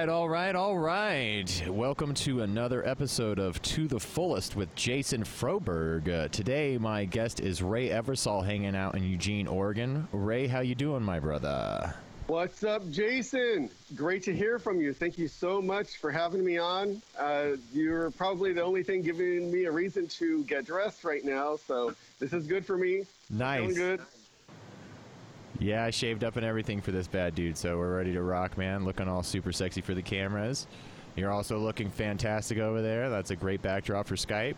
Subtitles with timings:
[0.00, 1.64] right, all right, all right.
[1.68, 6.08] Welcome to another episode of To the Fullest with Jason Froberg.
[6.08, 10.08] Uh, today, my guest is Ray Eversole, hanging out in Eugene, Oregon.
[10.12, 11.94] Ray, how you doing, my brother?
[12.28, 13.68] What's up, Jason?
[13.94, 14.94] Great to hear from you.
[14.94, 17.02] Thank you so much for having me on.
[17.18, 21.56] Uh, you're probably the only thing giving me a reason to get dressed right now,
[21.56, 23.04] so this is good for me.
[23.28, 23.60] Nice.
[23.60, 24.00] Feeling good.
[25.60, 28.56] Yeah, I shaved up and everything for this bad dude, so we're ready to rock,
[28.56, 28.86] man.
[28.86, 30.66] Looking all super sexy for the cameras.
[31.16, 33.10] You're also looking fantastic over there.
[33.10, 34.54] That's a great backdrop for Skype.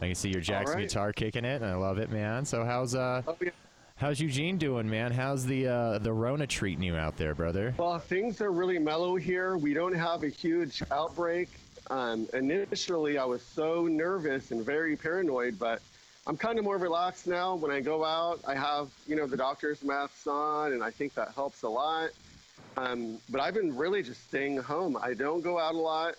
[0.00, 0.88] I can see your Jackson right.
[0.88, 2.46] guitar kicking it, and I love it, man.
[2.46, 3.50] So how's uh Oh, yeah.
[3.96, 5.12] how's Eugene doing, man?
[5.12, 7.74] How's the uh the Rona treating you out there, brother?
[7.76, 9.58] Well, things are really mellow here.
[9.58, 11.50] We don't have a huge outbreak.
[11.90, 15.82] Um, initially, I was so nervous and very paranoid, but
[16.26, 17.56] I'm kind of more relaxed now.
[17.56, 21.14] When I go out, I have, you know, the doctor's masks on, and I think
[21.14, 22.10] that helps a lot.
[22.76, 24.96] Um, but I've been really just staying home.
[25.00, 26.14] I don't go out a lot.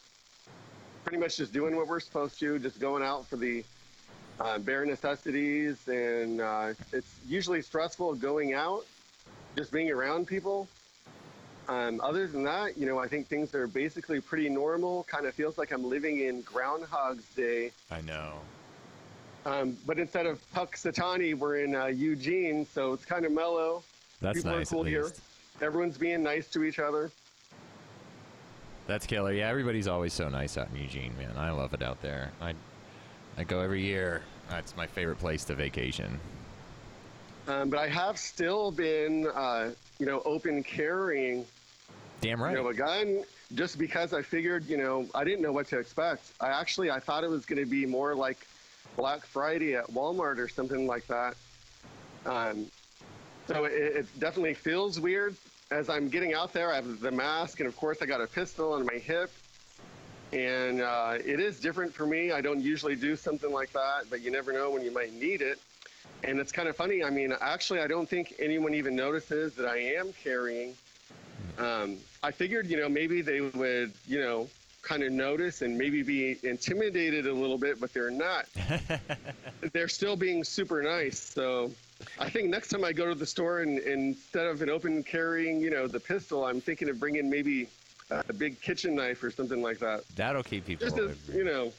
[1.06, 3.64] Pretty much just doing what we're supposed to, just going out for the
[4.42, 5.88] uh, bare necessities.
[5.88, 8.86] And uh, it's usually stressful going out,
[9.56, 10.68] just being around people.
[11.70, 15.06] Um, other than that, you know, I think things are basically pretty normal.
[15.06, 17.72] Kind of feels like I'm living in Groundhog's Day.
[17.90, 18.34] I know.
[19.46, 23.84] Um, but instead of Punxsutawney, we're in uh, Eugene, so it's kind of mellow.
[24.22, 25.12] That's People are cool here.
[25.62, 27.12] Everyone's being nice to each other.
[28.88, 29.34] That's killer.
[29.34, 31.32] Yeah, everybody's always so nice out in Eugene, man.
[31.38, 32.32] I love it out there.
[32.42, 32.54] I
[33.38, 34.22] I go every year.
[34.50, 36.20] That's my favorite place to vacation.
[37.48, 41.46] Um, but I have still been, uh, you know, open carrying,
[42.22, 42.56] Damn right.
[42.56, 43.24] you know, a gun
[43.56, 46.32] just because I figured, you know, I didn't know what to expect.
[46.40, 48.48] I actually, I thought it was going to be more like
[48.96, 51.36] Black Friday at Walmart or something like that.
[52.26, 52.68] Um,
[53.48, 55.36] so it, it definitely feels weird.
[55.72, 58.28] As I'm getting out there, I have the mask, and of course, I got a
[58.28, 59.32] pistol on my hip.
[60.32, 62.32] And uh, it is different for me.
[62.32, 65.42] I don't usually do something like that, but you never know when you might need
[65.42, 65.60] it.
[66.24, 67.04] And it's kind of funny.
[67.04, 70.76] I mean, actually, I don't think anyone even notices that I am carrying.
[71.60, 74.48] Um, I figured, you know, maybe they would, you know,
[74.84, 78.46] kind of notice and maybe be intimidated a little bit, but they're not.
[79.74, 81.18] they're still being super nice.
[81.20, 81.72] So
[82.20, 85.02] I think next time I go to the store and, and instead of an open
[85.04, 87.70] carrying, you know, the pistol, I'm thinking of bringing maybe
[88.12, 90.04] a big kitchen knife or something like that.
[90.16, 90.86] That'll keep people.
[90.86, 91.72] Just as, you know,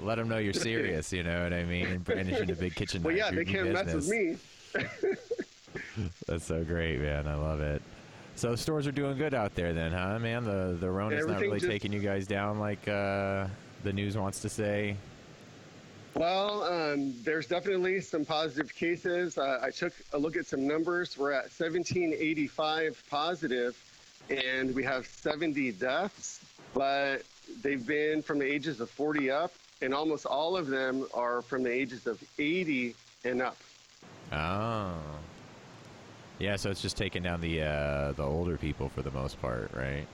[0.00, 1.12] Let them know you're serious.
[1.12, 1.86] You know what I mean?
[1.86, 3.02] And brandishing a big kitchen.
[3.02, 4.36] well, knife, Well, yeah, they can't mess with me.
[6.26, 7.26] That's so great, man.
[7.26, 7.80] I love it.
[8.36, 10.44] So stores are doing good out there, then, huh, man?
[10.44, 13.46] The the Rona's not really just- taking you guys down like uh,
[13.84, 14.96] the news wants to say.
[16.14, 19.36] Well, um, there's definitely some positive cases.
[19.36, 21.18] Uh, I took a look at some numbers.
[21.18, 23.76] We're at 1785 positive,
[24.30, 26.40] and we have 70 deaths,
[26.72, 27.22] but
[27.62, 29.52] they've been from the ages of 40 up,
[29.82, 33.56] and almost all of them are from the ages of 80 and up.
[34.32, 34.94] Oh.
[36.38, 39.70] Yeah, so it's just taking down the uh, the older people for the most part,
[39.72, 40.06] right?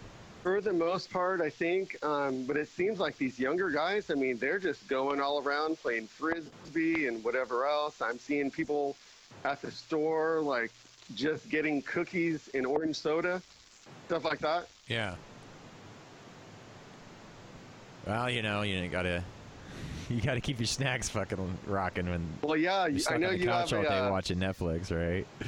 [0.43, 4.15] For the most part, I think, um, but it seems like these younger guys, I
[4.15, 8.01] mean, they're just going all around playing frisbee and whatever else.
[8.01, 8.97] I'm seeing people
[9.45, 10.73] at the store, like
[11.15, 13.43] just getting cookies and orange soda,
[14.07, 14.69] stuff like that.
[14.89, 15.15] Yeah.
[18.07, 19.23] Well, you know, you gotta
[20.09, 23.39] you gotta keep your snacks fucking rocking when Well, yeah, you're I know on the
[23.41, 25.27] you couch have all a, day uh, watching Netflix, right?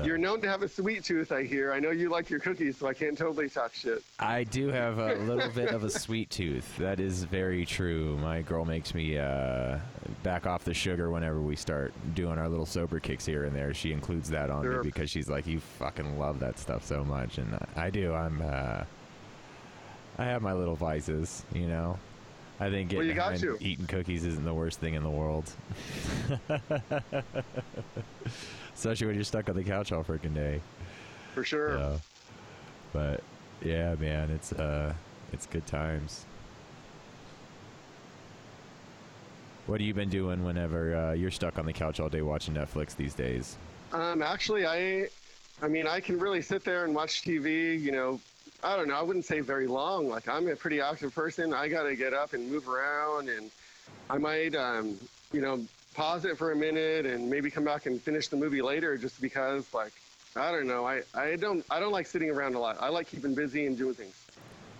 [0.00, 1.72] So- You're known to have a sweet tooth, I hear.
[1.72, 4.02] I know you like your cookies, so I can't totally talk shit.
[4.18, 6.76] I do have a little bit of a sweet tooth.
[6.78, 8.16] That is very true.
[8.18, 9.78] My girl makes me uh,
[10.22, 13.74] back off the sugar whenever we start doing our little sober kicks here and there.
[13.74, 14.82] She includes that on Sure.
[14.82, 18.12] me because she's like, "You fucking love that stuff so much," and I do.
[18.14, 18.40] I'm.
[18.42, 18.84] Uh,
[20.18, 21.98] I have my little vices, you know.
[22.60, 23.56] I think Well, you got to.
[23.60, 25.50] eating cookies isn't the worst thing in the world.
[28.74, 30.60] Especially when you're stuck on the couch all freaking day.
[31.34, 31.78] For sure.
[31.78, 31.96] Yeah.
[32.92, 33.22] But
[33.62, 34.92] yeah, man, it's uh
[35.32, 36.26] it's good times.
[39.66, 42.54] What have you been doing whenever uh, you're stuck on the couch all day watching
[42.54, 43.56] Netflix these days?
[43.92, 45.06] Um, actually, I,
[45.62, 47.80] I mean, I can really sit there and watch TV.
[47.80, 48.20] You know,
[48.62, 48.96] I don't know.
[48.96, 50.08] I wouldn't say very long.
[50.08, 51.54] Like I'm a pretty active person.
[51.54, 53.50] I got to get up and move around, and
[54.08, 54.98] I might, um,
[55.32, 55.64] you know,
[55.94, 59.20] pause it for a minute and maybe come back and finish the movie later, just
[59.20, 59.92] because, like,
[60.36, 60.86] I don't know.
[60.86, 62.76] I, I don't I don't like sitting around a lot.
[62.80, 64.14] I like keeping busy and doing things.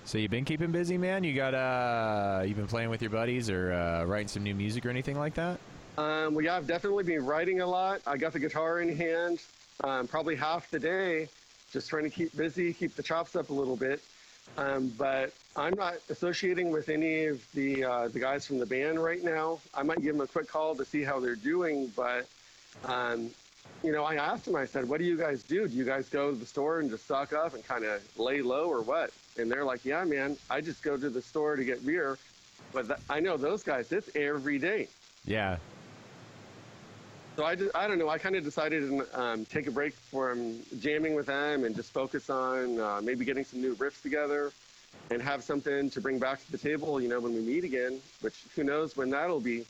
[0.04, 1.24] So you've been keeping busy, man.
[1.24, 4.86] You got uh, you've been playing with your buddies or uh, writing some new music
[4.86, 5.58] or anything like that?
[5.98, 8.00] Um, well, yeah, I've definitely been writing a lot.
[8.06, 9.40] I got the guitar in hand,
[9.84, 11.28] um, probably half the day,
[11.72, 14.00] just trying to keep busy, keep the chops up a little bit.
[14.58, 19.02] Um, but I'm not associating with any of the uh, the guys from the band
[19.02, 19.60] right now.
[19.74, 22.26] I might give them a quick call to see how they're doing, but
[22.84, 23.30] um,
[23.84, 24.56] you know, I asked them.
[24.56, 25.68] I said, "What do you guys do?
[25.68, 28.42] Do you guys go to the store and just stock up and kind of lay
[28.42, 31.64] low, or what?" And they're like, "Yeah, man, I just go to the store to
[31.64, 32.18] get beer."
[32.72, 33.92] But th- I know those guys.
[33.92, 34.88] It's every day.
[35.24, 35.58] Yeah.
[37.40, 38.10] So I, just, I don't know.
[38.10, 41.90] I kind of decided to um, take a break from jamming with them and just
[41.90, 44.52] focus on uh, maybe getting some new riffs together
[45.10, 47.98] and have something to bring back to the table, you know, when we meet again,
[48.20, 49.64] which who knows when that'll be.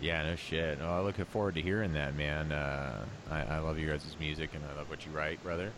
[0.00, 0.80] Yeah, no shit.
[0.80, 2.50] Well, I look forward to hearing that, man.
[2.50, 5.70] Uh, I, I love your guys' music and I love what you write, brother.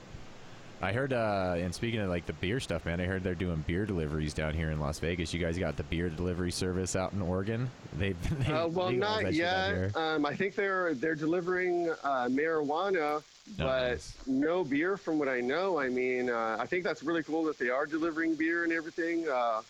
[0.82, 3.64] I heard, uh, and speaking of like the beer stuff, man, I heard they're doing
[3.66, 5.32] beer deliveries down here in Las Vegas.
[5.32, 7.70] You guys got the beer delivery service out in Oregon?
[7.98, 9.96] They, they Uh, well, they got that not yet.
[9.96, 13.22] Um, I think they're they're delivering uh, marijuana,
[13.56, 14.14] but Nice.
[14.26, 15.78] no beer, from what I know.
[15.78, 19.26] I mean, uh, I think that's really cool that they are delivering beer and everything.
[19.26, 19.62] Uh,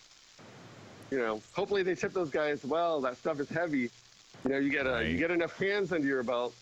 [1.09, 2.99] you know, hopefully they tip those guys well.
[2.99, 3.89] That stuff is heavy.
[4.43, 5.07] You know, you get a Right.
[5.07, 6.53] you get enough cans under your belt.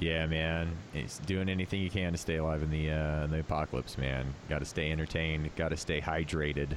[0.00, 0.70] Yeah, man.
[0.94, 4.32] It's doing anything you can to stay alive in the uh, in the apocalypse, man.
[4.48, 5.54] Got to stay entertained.
[5.56, 6.70] Got to stay hydrated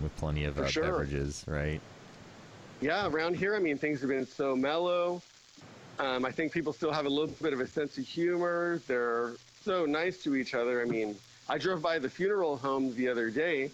[0.00, 0.82] with plenty of uh, sure.
[0.82, 1.80] beverages, right?
[2.80, 5.22] Yeah, around here, I mean, things have been so mellow.
[6.00, 8.80] Um, I think people still have a little bit of a sense of humor.
[8.88, 10.82] They're so nice to each other.
[10.82, 11.14] I mean,
[11.48, 13.70] I drove by the funeral home the other day,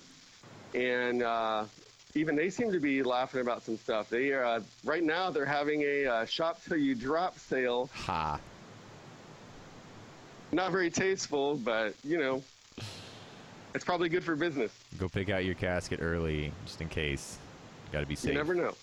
[0.75, 1.65] and uh,
[2.15, 4.11] even they seem to be laughing about some stuff.
[4.11, 7.89] They uh, right now they're having a uh, shop till you drop sale.
[7.95, 8.39] Ha.
[10.53, 12.43] Not very tasteful, but you know,
[13.75, 14.73] it's probably good for business.
[14.99, 17.39] Go pick out your casket early, just in case.
[17.93, 18.33] Got to be safe.
[18.33, 18.75] You never know,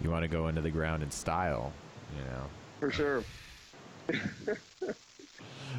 [0.00, 1.72] You want to go into the ground in style,
[2.16, 2.42] you know.
[2.78, 3.24] for sure.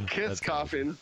[0.07, 0.97] Kiss That's coffin.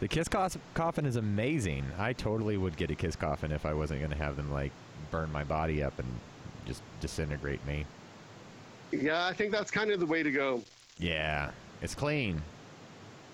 [0.00, 1.84] The kiss coffin is amazing.
[1.98, 4.72] I totally would get a kiss coffin if I wasn't going to have them like
[5.10, 6.08] burn my body up and
[6.66, 7.84] just disintegrate me.
[8.92, 10.62] Yeah, I think that's kind of the way to go.
[10.98, 11.50] Yeah,
[11.82, 12.42] it's clean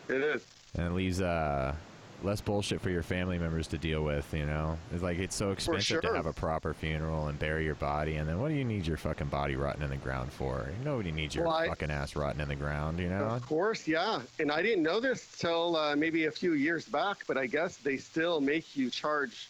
[0.08, 0.44] It is.
[0.76, 1.74] and it leaves uh
[2.22, 4.32] less bullshit for your family members to deal with.
[4.32, 7.74] You know, it's like it's so expensive to have a proper funeral and bury your
[7.74, 10.66] body, and then what do you need your fucking body rotting in the ground for?
[10.82, 12.98] Nobody needs your Well, I- fucking ass rotting in the ground.
[12.98, 13.24] You know.
[13.26, 14.22] Of course, yeah.
[14.40, 17.76] And I didn't know this till uh, maybe a few years back, but I guess
[17.76, 19.48] they still make you charge.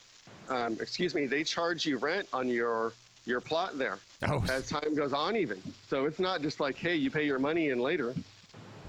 [0.48, 2.92] Um, excuse me, they charge you rent on your
[3.26, 3.98] your plot there
[4.28, 5.62] Oh, as time goes on, even.
[5.88, 8.12] So it's not just like, hey, you pay your money in later.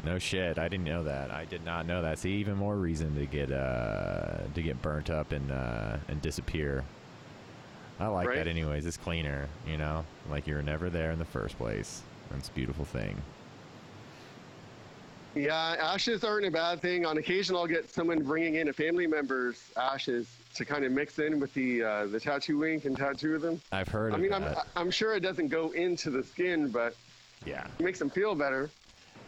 [0.08, 1.32] No shit, I didn't know that.
[1.32, 2.18] I did not know that.
[2.18, 6.86] See, even more reason to get uh to get burnt up and uh and disappear.
[8.00, 8.38] I like Right.
[8.38, 8.86] that anyways.
[8.86, 10.06] It's cleaner, you know?
[10.30, 12.04] Like you were never there in the first place.
[12.32, 13.22] That's a beautiful thing.
[15.36, 17.06] Yeah, ashes aren't a bad thing.
[17.06, 21.20] On occasion, I'll get someone bringing in a family member's ashes to kind of mix
[21.20, 23.62] in with the uh, the tattoo ink and tattoo them.
[23.74, 24.56] I've heard I mean, I'm.
[24.78, 26.96] I'm sure it doesn't go into the skin, but
[27.46, 27.68] yeah.
[27.78, 28.70] it makes them feel better.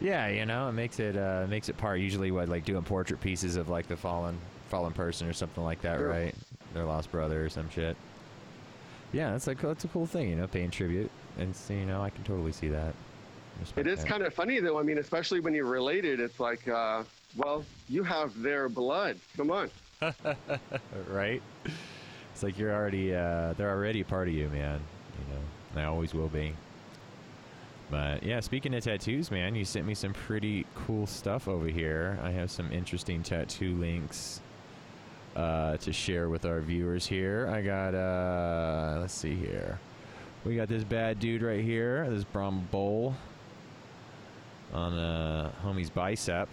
[0.00, 3.20] Yeah, you know, it makes it uh makes it part usually what like doing portrait
[3.20, 4.38] pieces of like the fallen
[4.68, 6.08] fallen person or something like that, Sure.
[6.08, 6.34] right?
[6.74, 7.96] Their lost brother or some shit.
[9.12, 11.10] Yeah, that's like that's a cool thing, you know, paying tribute.
[11.38, 12.94] And so, you know, I can totally see that.
[13.60, 14.08] Respect It is that.
[14.08, 14.78] kind of funny though.
[14.78, 17.02] I mean, especially when you're related, it's like, uh,
[17.36, 19.18] well, you have their blood.
[19.36, 19.70] Come on.
[21.08, 21.42] right?
[22.32, 24.80] It's like you're already uh, they're already part of you, man.
[25.18, 26.54] You know, and they always will be.
[27.90, 32.18] But yeah, speaking of tattoos, man, you sent me some pretty cool stuff over here.
[32.22, 34.40] I have some interesting tattoo links
[35.34, 37.48] uh, to share with our viewers here.
[37.52, 39.80] I got uh, let's see here.
[40.44, 43.14] We got this bad dude right here, this Brom Bowl
[44.72, 46.48] on uh, homie's bicep.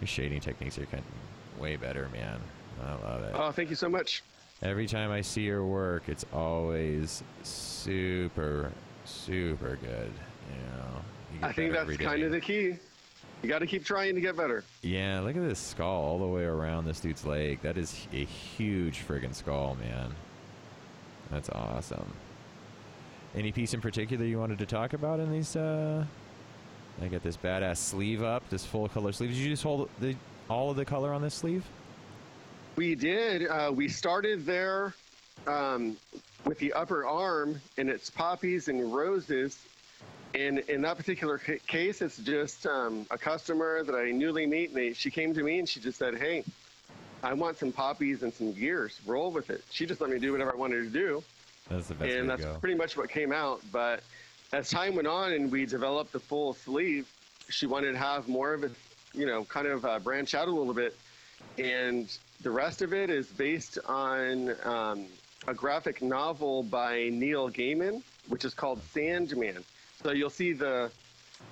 [0.00, 2.40] Your shading techniques are kind of way better, man.
[2.82, 3.32] I love it.
[3.34, 4.22] Oh, thank you so much.
[4.62, 8.72] Every time I see your work, it's always super,
[9.04, 10.12] super good.
[11.32, 12.76] You I think that's kind of the key.
[13.42, 14.64] You got to keep trying to get better.
[14.82, 17.62] Yeah, look at this skull all the way around this dude's leg.
[17.62, 20.14] That is a huge friggin' skull, man.
[21.30, 22.12] That's awesome.
[23.34, 25.56] Any piece in particular you wanted to talk about in these?
[25.56, 26.04] Uh,
[27.00, 29.30] I got this badass sleeve up, this full color sleeve.
[29.30, 30.14] Did you just hold the
[30.48, 31.64] all of the color on this sleeve?
[32.76, 33.46] We did.
[33.46, 34.94] Uh, we started there
[35.46, 35.96] um,
[36.44, 39.58] with the upper arm, and it's poppies and roses.
[40.34, 44.78] And in that particular case, it's just um, a customer that I newly meet, and
[44.78, 46.44] they, she came to me and she just said, "Hey,
[47.22, 49.00] I want some poppies and some gears.
[49.06, 51.24] Roll with it." She just let me do whatever I wanted to do,
[51.68, 52.54] That's the best and that's go.
[52.60, 53.60] pretty much what came out.
[53.72, 54.02] But
[54.52, 57.08] as time went on and we developed the full sleeve,
[57.48, 58.72] she wanted to have more of it,
[59.12, 60.96] you know, kind of uh, branch out a little bit.
[61.58, 65.06] and the rest of it is based on um,
[65.46, 69.62] a graphic novel by Neil Gaiman, which is called Sandman.
[70.02, 70.90] So you'll see the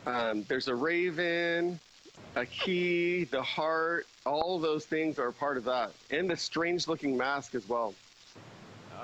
[0.07, 1.78] um, there's a raven,
[2.35, 4.07] a key, the heart.
[4.25, 7.95] All those things are part of that, and the strange-looking mask as well.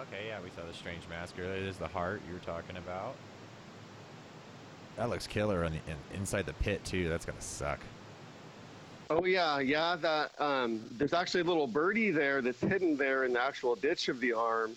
[0.01, 1.55] Okay, yeah, we saw the strange mask earlier.
[1.55, 3.15] It is the heart you were talking about.
[4.97, 7.09] That looks killer on the, in, inside the pit too.
[7.09, 7.81] That's gonna suck.
[9.11, 9.97] Oh yeah, yeah.
[9.97, 14.09] That um, there's actually a little birdie there that's hidden there in the actual ditch
[14.09, 14.77] of the arm.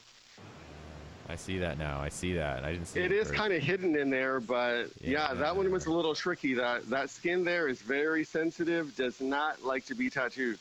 [1.29, 1.99] I see that now.
[1.99, 2.63] I see that.
[2.63, 5.27] I didn't see It is kind of hidden in there, but yeah.
[5.29, 5.33] Yeah.
[5.33, 6.53] that one was a little tricky.
[6.53, 8.95] That that skin there is very sensitive.
[8.95, 10.57] Does not like to be tattooed.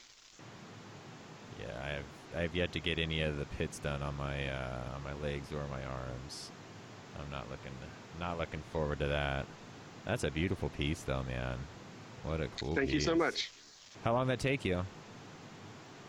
[1.61, 2.05] Yeah, I have.
[2.37, 5.15] I have yet to get any of the pits done on my uh, on my
[5.23, 6.51] legs or my arms.
[7.19, 7.73] I'm not looking
[8.19, 9.47] not looking forward to that.
[10.05, 11.59] That's a beautiful piece, though, man.
[12.25, 12.71] What a cool.
[12.71, 12.77] Piece.
[12.77, 13.51] Thank you so much.
[14.05, 14.85] How long did that take you?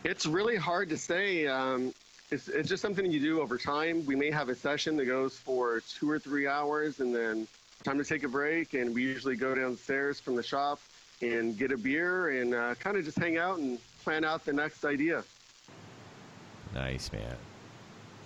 [0.03, 1.47] It's really hard to say.
[1.47, 1.93] Um,
[2.29, 4.05] it's, it's just something you do over time.
[4.05, 7.47] We may have a session that goes for two or three hours, and then
[7.83, 8.73] time to take a break.
[8.73, 10.79] And we usually go downstairs from the shop
[11.21, 14.53] and get a beer and uh, kind of just hang out and plan out the
[14.53, 15.23] next idea.
[16.73, 17.35] Nice, man.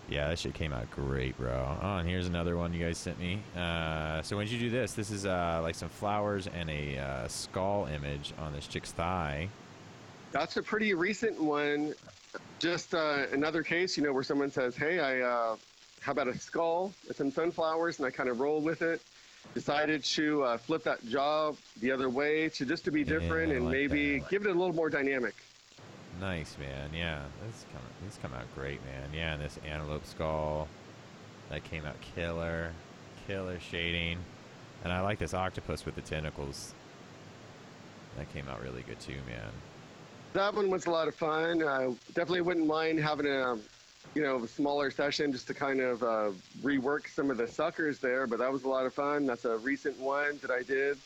[0.10, 1.78] Yeah, that shit came out great, bro.
[1.82, 3.40] Oh, and here's another one you guys sent me.
[3.56, 4.92] Uh, so when did you do this?
[4.92, 9.48] This is uh, like some flowers and a uh, skull image on this chick's thigh.
[10.34, 11.94] That's a pretty recent one.
[12.60, 15.56] Just uh, another case, you know, where someone says, "Hey, I uh,
[16.00, 19.02] how about a skull with some sunflowers?" And I kind of roll with it.
[19.56, 23.56] Decided to uh, flip that job the other way to just to be different I
[23.56, 24.30] and like maybe that.
[24.30, 25.34] give it a little more dynamic.
[26.20, 26.92] Nice, man.
[26.94, 29.10] Yeah, this come this come out great, man.
[29.14, 30.68] Yeah, and this antelope skull
[31.50, 32.72] that came out killer,
[33.28, 34.20] killer shading,
[34.84, 36.74] and I like this octopus with the tentacles.
[38.18, 39.52] That came out really good too, man.
[40.34, 41.62] That one was a lot of fun.
[41.62, 43.58] I definitely wouldn't mind having a,
[44.16, 48.00] you know, a smaller session just to kind of uh, rework some of the suckers
[48.00, 48.28] there.
[48.28, 49.26] But that was a lot of fun.
[49.26, 50.98] That's a recent one that I did.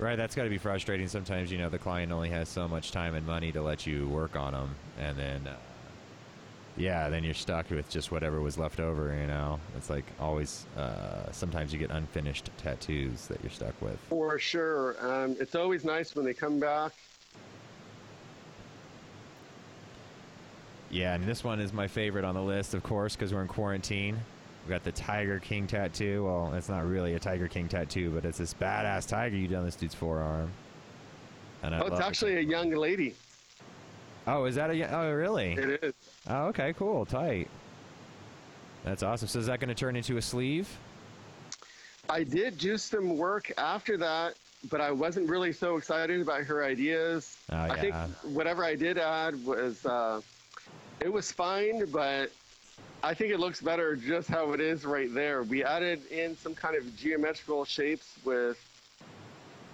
[0.00, 1.08] Right, that's got to be frustrating.
[1.08, 4.08] Sometimes you know the client only has so much time and money to let you
[4.08, 5.56] work on them, and then uh,
[6.76, 9.12] yeah, then you're stuck with just whatever was left over.
[9.20, 10.66] You know, it's like always.
[10.76, 13.98] Uh, sometimes you get unfinished tattoos that you're stuck with.
[14.08, 14.96] For sure.
[15.00, 16.92] Um, it's always nice when they come back.
[20.90, 23.48] Yeah, and this one is my favorite on the list, of course, because we're in
[23.48, 24.18] quarantine.
[24.66, 26.24] We got the Tiger King tattoo.
[26.24, 29.64] Well, it's not really a Tiger King tattoo, but it's this badass tiger you done
[29.64, 30.50] this dude's forearm.
[31.62, 32.04] And I Oh, it's love it.
[32.04, 33.14] actually a young lady.
[34.26, 34.94] Oh, is that a?
[34.94, 35.52] Oh, really?
[35.52, 35.94] It is.
[36.28, 37.48] Oh, okay, cool, tight.
[38.84, 39.28] That's awesome.
[39.28, 40.68] So is that going to turn into a sleeve?
[42.10, 44.34] I did do some work after that,
[44.70, 47.36] but I wasn't really so excited about her ideas.
[47.50, 50.20] Oh, I think whatever I did add was uh,
[51.00, 52.30] it was fine, but
[53.02, 55.42] I think it looks better just how it is right there.
[55.42, 58.58] We added in some kind of geometrical shapes with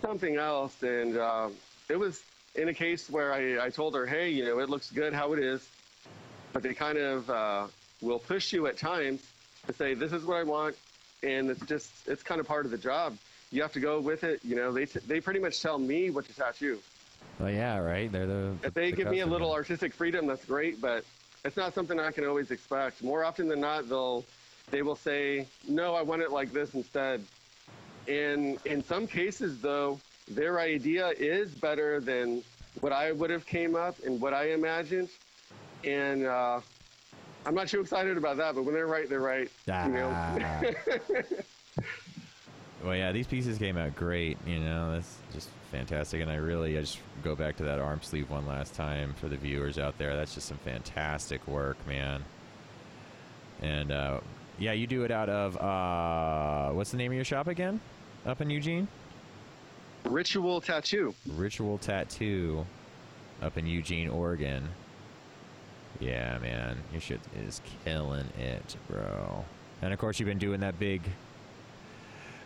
[0.02, 1.54] something else, and um,
[1.88, 2.22] it was
[2.54, 5.32] in a case where I, I told her, hey, you know, it looks good how
[5.32, 5.66] it is,
[6.52, 7.66] but they kind of uh,
[8.00, 9.22] will push you at times
[9.66, 10.76] to say, this is what I want,
[11.22, 13.16] and it's just it's kind of part of the job.
[13.50, 14.40] You have to go with it.
[14.44, 16.80] You know, they t- they pretty much tell me what to tattoo.
[17.38, 18.10] Well, yeah, right.
[18.10, 18.54] They're the.
[18.62, 21.04] If they the give me a little artistic freedom, that's great, but
[21.44, 23.02] it's not something I can always expect.
[23.02, 24.24] More often than not, they'll
[24.70, 27.22] they will say, "No, I want it like this instead."
[28.08, 32.42] And in some cases, though, their idea is better than
[32.80, 35.08] what I would have came up and what I imagined.
[35.84, 36.60] And uh,
[37.46, 39.50] I'm not too excited about that, but when they're right, they're right.
[39.86, 40.74] You know?
[42.84, 44.36] Well, yeah, these pieces came out great.
[44.46, 46.20] You know, that's just fantastic.
[46.20, 49.28] And I really, I just go back to that arm sleeve one last time for
[49.28, 50.14] the viewers out there.
[50.16, 52.22] That's just some fantastic work, man.
[53.62, 54.20] And uh,
[54.58, 57.80] yeah, you do it out of uh, what's the name of your shop again?
[58.26, 58.86] Up in Eugene,
[60.04, 61.14] Ritual tattoo.
[61.26, 62.66] Ritual Tattoo,
[63.40, 64.68] up in Eugene, Oregon.
[65.98, 69.44] Yeah, man, your shit is killing it, bro.
[69.80, 71.02] And of course, you've been doing that big,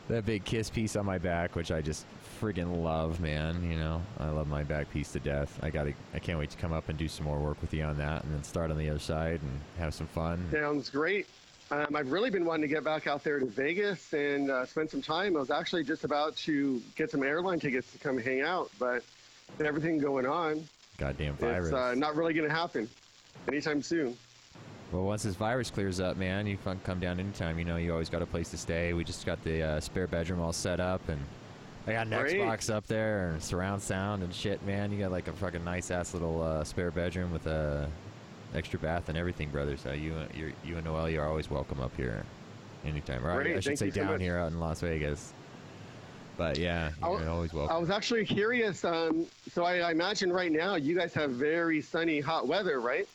[0.09, 2.07] that big kiss piece on my back, which I just
[2.41, 3.63] friggin' love, man.
[3.71, 5.59] You know, I love my back piece to death.
[5.63, 7.85] I gotta, I can't wait to come up and do some more work with you
[7.85, 10.45] on that, and then start on the other side and have some fun.
[10.51, 11.27] Sounds great.
[11.71, 14.91] Um, I've really been wanting to get back out there to Vegas and uh, spend
[14.91, 15.37] some time.
[15.37, 19.03] I was actually just about to get some airline tickets to come hang out, but
[19.63, 21.67] everything going on, Goddamn virus.
[21.67, 22.89] it's uh, not really going to happen
[23.47, 24.17] anytime soon.
[24.93, 27.59] Well, once this virus clears up, man, you can come down anytime.
[27.59, 28.95] You know, you always got a place to stay.
[28.95, 31.21] We just got the uh, spare bedroom all set up, and
[31.87, 32.37] I got an Great.
[32.41, 34.91] Xbox up there and surround sound and shit, man.
[34.91, 37.91] You got like a fucking nice ass little uh, spare bedroom with a
[38.55, 39.77] extra bath and everything, brother.
[39.77, 42.25] So you, you, you and Noel, you're always welcome up here,
[42.87, 43.27] anytime.
[43.27, 45.35] Or I- Great, I, should thank say so down here out in Las Vegas.
[46.39, 47.77] But yeah, I you're w- always welcome.
[47.77, 48.85] I was actually curious.
[48.85, 53.09] Um, so I, I imagine right now you guys have very sunny, hot weather, right?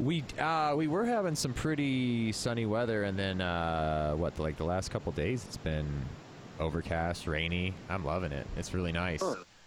[0.00, 4.38] We uh, we were having some pretty sunny weather, and then uh, what?
[4.38, 5.86] Like the last couple days, it's been
[6.58, 7.74] overcast, rainy.
[7.88, 8.46] I'm loving it.
[8.56, 9.22] It's really nice.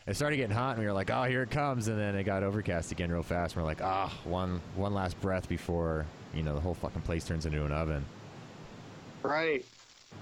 [0.08, 2.24] It started getting hot, and we were like, "Oh, here it comes!" And then it
[2.24, 3.55] got overcast again real fast.
[3.55, 7.24] And we're like, "Ah, one one last breath before you know the whole fucking place
[7.25, 8.03] turns into an oven."
[9.24, 9.65] Right.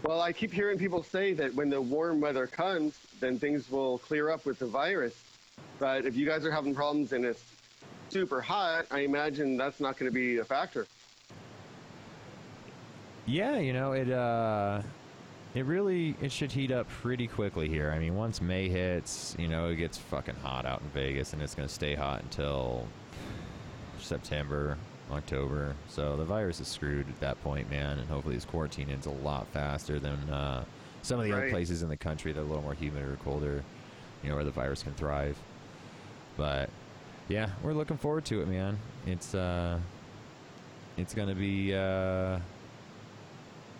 [0.04, 4.00] Well, I keep hearing people say that when the warm weather comes, then things will
[4.00, 5.14] clear up with the virus.
[5.80, 7.44] But if you guys are having problems and it's
[8.10, 10.86] super hot, I imagine that's not going to be a factor.
[13.26, 14.10] Yeah, you know it.
[14.10, 14.82] Uh,
[15.56, 17.92] it really it should heat up pretty quickly here.
[17.92, 21.42] I mean, once May hits, you know it gets fucking hot out in Vegas, and
[21.42, 22.86] it's gonna stay hot until
[24.00, 24.78] September,
[25.12, 25.76] October.
[25.88, 28.00] So the virus is screwed at that point, man.
[28.00, 30.66] And hopefully this quarantine ends a lot faster than uh,
[31.02, 33.16] some of the other places in the country that are a little more humid or
[33.24, 33.64] colder.
[34.22, 35.38] You know where the virus can thrive.
[36.36, 36.70] But
[37.28, 38.78] yeah, we're looking forward to it, man.
[39.06, 39.80] It's uh,
[40.98, 42.40] it's gonna be uh,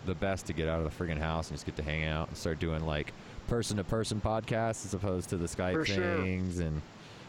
[0.06, 2.28] the best to get out of the friggin' house and just get to hang out
[2.28, 3.12] and start doing like
[3.46, 6.16] person to person podcasts as opposed to the Skype For sure.
[6.22, 6.58] things.
[6.58, 6.80] And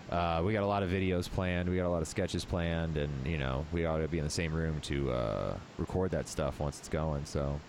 [0.10, 1.70] uh, we got a lot of videos planned.
[1.70, 4.24] We got a lot of sketches planned, and you know we ought to be in
[4.24, 7.26] the same room to uh, record that stuff once it's going.
[7.26, 7.60] So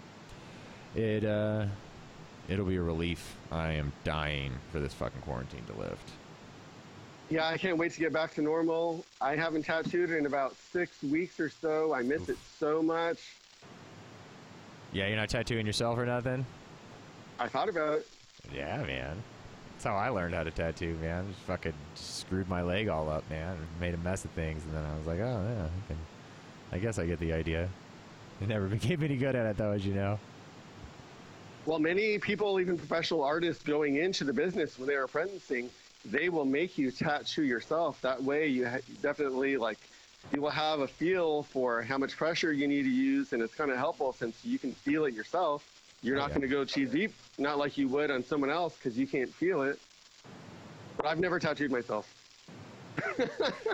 [0.94, 1.66] it uh,
[2.48, 3.36] it'll be a relief.
[3.50, 6.10] I am dying for this fucking quarantine to lift.
[7.28, 9.04] Yeah, I can't wait to get back to normal.
[9.20, 11.92] I haven't tattooed in about six weeks or so.
[11.92, 13.18] I miss it so much.
[14.92, 16.46] Yeah, you're not tattooing yourself or nothing.
[17.40, 18.08] I thought about it.
[18.54, 19.20] Yeah, man.
[19.72, 21.26] That's how I learned how to tattoo, man.
[21.28, 24.64] Just fucking screwed my leg all up, man, made a mess of things.
[24.64, 25.98] And then I was like, oh, yeah, I, can,
[26.72, 27.68] I guess I get the idea.
[28.40, 30.18] I never became any good at it, though, as you know.
[31.66, 35.68] Well, many people, even professional artists going into the business when they're apprenticing,
[36.10, 38.00] they will make you tattoo yourself.
[38.02, 39.78] That way, you ha- definitely like
[40.32, 43.54] you will have a feel for how much pressure you need to use, and it's
[43.54, 45.64] kind of helpful since you can feel it yourself.
[46.02, 46.34] You're Oh, not yeah.
[46.34, 49.32] going to go too deep, not like you would on someone else because you can't
[49.32, 49.78] feel it.
[50.96, 52.12] But I've never tattooed myself.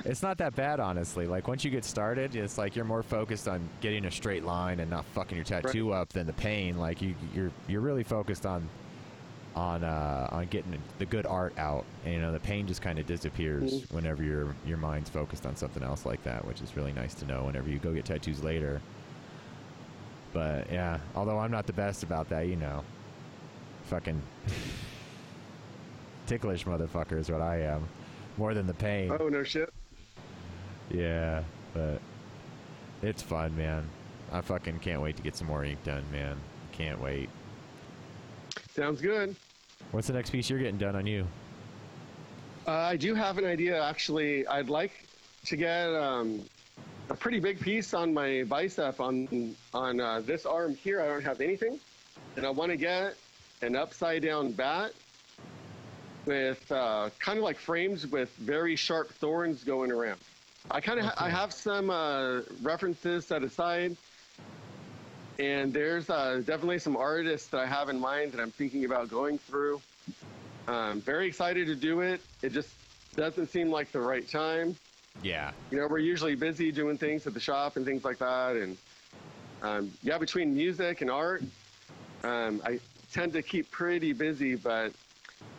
[0.04, 1.26] It's not that bad, honestly.
[1.28, 4.80] Like, once you get started, it's like you're more focused on getting a straight line
[4.80, 6.76] and not fucking your tattoo up than the pain.
[6.76, 8.68] Like, you, you're you're really focused on
[9.54, 11.84] on uh, on getting the good art out.
[12.04, 13.92] And, you know, the pain just kind of disappears Mhm.
[13.92, 17.26] whenever your your mind's focused on something else like that, which is really nice to
[17.26, 18.80] know whenever you go get tattoos later.
[20.32, 22.82] But yeah, although I'm not the best about that, you know,
[23.84, 24.22] fucking
[26.26, 27.86] ticklish motherfucker is what I am,
[28.38, 29.12] more than the pain.
[29.20, 29.72] Oh no shit.
[30.90, 31.42] Yeah,
[31.74, 32.00] but
[33.02, 33.84] it's fun, man.
[34.32, 36.36] I fucking can't wait to get some more ink done, man.
[36.72, 37.28] Can't wait.
[38.74, 39.36] Sounds good.
[39.90, 41.26] What's the next piece you're getting done on you?
[42.66, 44.46] Uh, I do have an idea, actually.
[44.46, 44.92] I'd like
[45.46, 46.40] to get um,
[47.10, 51.02] a pretty big piece on my bicep on on uh, this arm here.
[51.02, 51.78] I don't have anything,
[52.36, 53.14] and I want to get
[53.60, 54.92] an upside down bat
[56.24, 60.20] with uh, kind of like frames with very sharp thorns going around.
[60.70, 63.96] I kind of ha- I have some uh, references set aside,
[65.38, 69.08] and there's uh, definitely some artists that I have in mind that I'm thinking about
[69.08, 69.80] going through.
[70.68, 72.20] I'm very excited to do it.
[72.42, 72.70] It just
[73.16, 74.76] doesn't seem like the right time.
[75.22, 75.52] Yeah.
[75.70, 78.56] You know, we're usually busy doing things at the shop and things like that.
[78.56, 78.76] And
[79.62, 81.42] um, yeah, between music and art,
[82.24, 82.78] um, I
[83.12, 84.54] tend to keep pretty busy.
[84.54, 84.92] But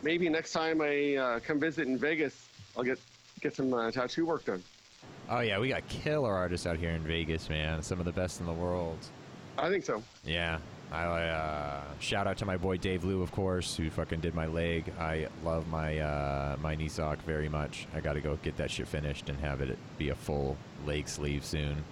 [0.01, 2.99] maybe next time I uh, come visit in Vegas, I'll get
[3.41, 4.63] get some uh, tattoo work done.
[5.29, 7.81] Oh yeah, we got killer artists out here in Vegas, man.
[7.81, 8.97] Some of the best in the world.
[9.57, 10.03] I think so.
[10.25, 10.59] Yeah.
[10.93, 14.45] I uh, shout out to my boy Dave Lou, of course, who fucking did my
[14.45, 14.93] leg.
[14.99, 17.87] I love my uh, my knee sock very much.
[17.95, 21.07] I got to go get that shit finished and have it be a full leg
[21.07, 21.83] sleeve soon.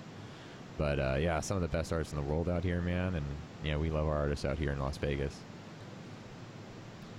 [0.77, 3.15] But uh, yeah, some of the best artists in the world out here, man.
[3.15, 3.25] And
[3.63, 5.35] yeah, we love our artists out here in Las Vegas.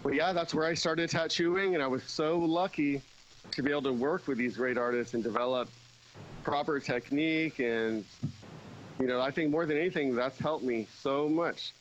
[0.05, 3.03] But yeah, that's where I started tattooing, and I was so lucky
[3.51, 5.69] to be able to work with these great artists and develop
[6.45, 7.59] proper technique.
[7.59, 8.05] And
[9.01, 11.73] you know, I think more than anything, that's helped me so much.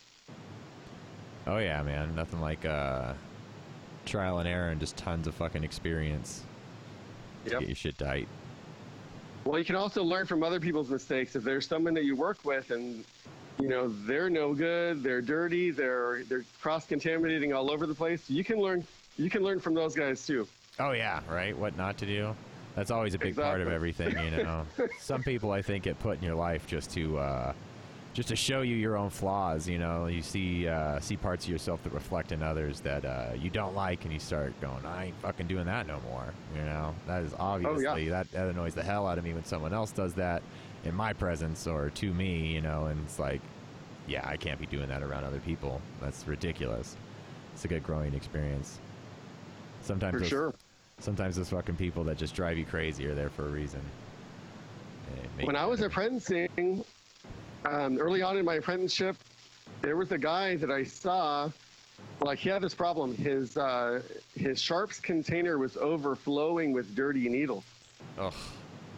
[1.48, 2.16] Oh yeah, man.
[2.16, 3.14] Nothing like uh,
[4.06, 6.44] trial and error and just tons of fucking experience
[7.46, 7.60] to Yep.
[7.62, 8.28] get your shit tight.
[9.44, 11.36] Well, you can also learn from other people's mistakes.
[11.36, 13.04] If there's someone that you work with and
[13.60, 18.30] you know, they're no good, they're dirty, they're they're cross contaminating all over the place.
[18.30, 18.86] You can learn
[19.18, 20.48] you can learn from those guys too.
[20.80, 21.58] Oh yeah, right.
[21.58, 22.36] What not to do.
[22.76, 24.66] That's always a big part of everything, you know.
[25.00, 27.54] Some people I think get put in your life just to uh,
[28.14, 29.68] just to show you your own flaws.
[29.68, 33.30] You know, you see uh, see parts of yourself that reflect in others that uh,
[33.38, 36.62] you don't like, and you start going, "I ain't fucking doing that no more." You
[36.62, 39.92] know, that is obviously that, that annoys the hell out of me when someone else
[39.92, 40.42] does that
[40.86, 42.48] in my presence or to me.
[42.54, 43.42] You know, and it's like,
[44.08, 45.82] yeah, I can't be doing that around other people.
[46.02, 46.96] That's ridiculous.
[47.54, 48.80] It's a good growing experience.
[49.82, 50.54] Sometimes For those- sure.
[51.02, 53.82] Sometimes those fucking people that just drive you crazy are there for a reason.
[55.44, 56.86] When I was apprenticing,
[57.66, 59.16] um, early on in my apprenticeship,
[59.82, 61.50] there was a guy that I saw.
[62.20, 63.16] Like he had this problem.
[63.16, 64.02] His uh,
[64.36, 67.64] his sharps container was overflowing with dirty needles.
[68.20, 68.34] Ugh.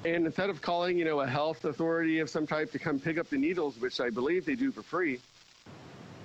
[0.04, 3.18] And instead of calling, you know, a health authority of some type to come pick
[3.18, 5.22] up the needles, which I believe they do for free,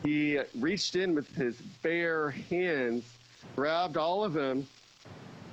[0.02, 3.04] he reached in with his bare hands,
[3.54, 4.66] grabbed all of them,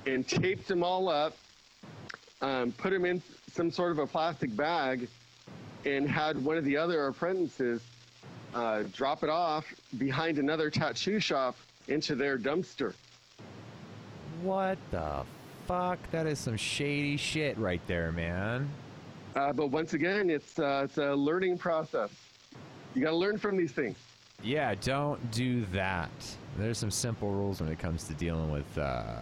[0.06, 1.36] and taped them all up,
[2.40, 5.08] um, put them in some sort of a plastic bag,
[5.84, 7.82] and had one of the other apprentices
[8.54, 9.66] uh, drop it off
[9.98, 11.56] behind another tattoo shop
[11.88, 12.94] into their dumpster.
[14.42, 15.22] What the
[15.66, 15.98] fuck?
[16.10, 18.68] That is some shady shit right there, man.
[19.34, 22.10] Uh, but once again, it's uh, it's a learning process.
[22.94, 23.96] You got to learn from these things.
[24.42, 26.10] Yeah, don't do that.
[26.56, 29.16] There's some simple rules when it comes to dealing with uh,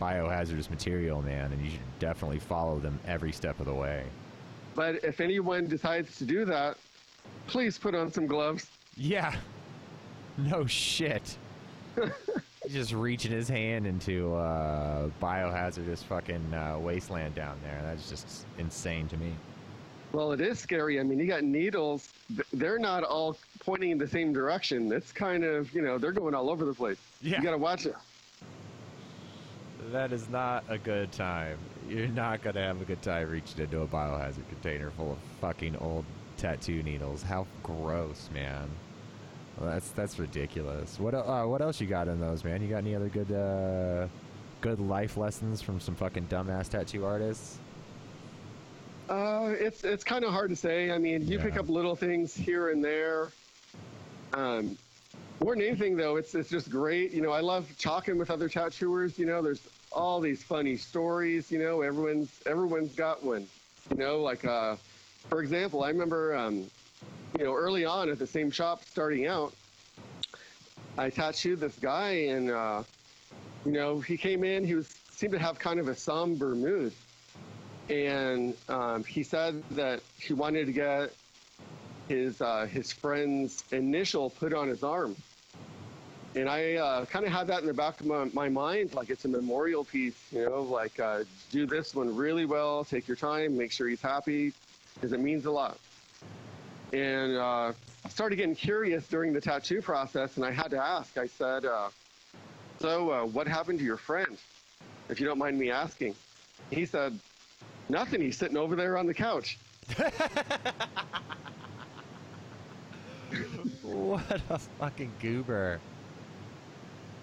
[0.00, 4.04] biohazardous material, man, and you should definitely follow them every step of the way.
[4.74, 6.76] But if anyone decides to do that,
[7.46, 8.66] please put on some gloves.
[8.96, 9.34] Yeah.
[10.38, 11.36] No shit.
[12.64, 17.80] He's just reaching his hand into uh, biohazardous fucking uh, wasteland down there.
[17.82, 19.32] That's just insane to me.
[20.12, 20.98] Well, it is scary.
[20.98, 22.12] I mean, you got needles.
[22.52, 24.92] They're not all pointing in the same direction.
[24.92, 26.98] It's kind of, you know, they're going all over the place.
[27.22, 27.38] Yeah.
[27.38, 27.94] You got to watch it.
[29.92, 31.58] That is not a good time.
[31.88, 35.76] You're not gonna have a good time reaching into a biohazard container full of fucking
[35.76, 36.04] old
[36.36, 37.22] tattoo needles.
[37.22, 38.68] How gross, man.
[39.58, 41.00] Well, that's that's ridiculous.
[41.00, 42.62] What uh, what else you got in those, man?
[42.62, 44.06] You got any other good uh,
[44.60, 47.58] good life lessons from some fucking dumbass tattoo artists?
[49.08, 50.92] Uh, it's it's kind of hard to say.
[50.92, 53.32] I mean, you pick up little things here and there.
[54.34, 54.78] Um,
[55.40, 57.12] more than anything, though, it's it's just great.
[57.12, 59.18] You know, I love talking with other tattooers.
[59.18, 61.50] You know, there's all these funny stories.
[61.50, 63.46] You know, everyone's everyone's got one.
[63.90, 64.76] You know, like uh,
[65.28, 66.70] for example, I remember, um,
[67.38, 69.52] you know, early on at the same shop, starting out,
[70.98, 72.82] I tattooed this guy, and uh,
[73.64, 74.64] you know, he came in.
[74.64, 76.94] He was seemed to have kind of a somber mood
[77.90, 81.12] and um, he said that he wanted to get
[82.08, 85.16] his uh, his friend's initial put on his arm.
[86.36, 89.10] And I uh, kind of had that in the back of my, my mind, like
[89.10, 93.16] it's a memorial piece, you know, like uh, do this one really well, take your
[93.16, 94.52] time, make sure he's happy,
[94.94, 95.76] because it means a lot.
[96.92, 97.72] And uh,
[98.04, 101.18] I started getting curious during the tattoo process, and I had to ask.
[101.18, 101.88] I said, uh,
[102.80, 104.36] "So, uh, what happened to your friend?
[105.08, 106.14] If you don't mind me asking."
[106.70, 107.18] He said,
[107.88, 108.20] Nothing.
[108.20, 109.58] He's sitting over there on the couch.
[113.82, 115.80] What a fucking goober.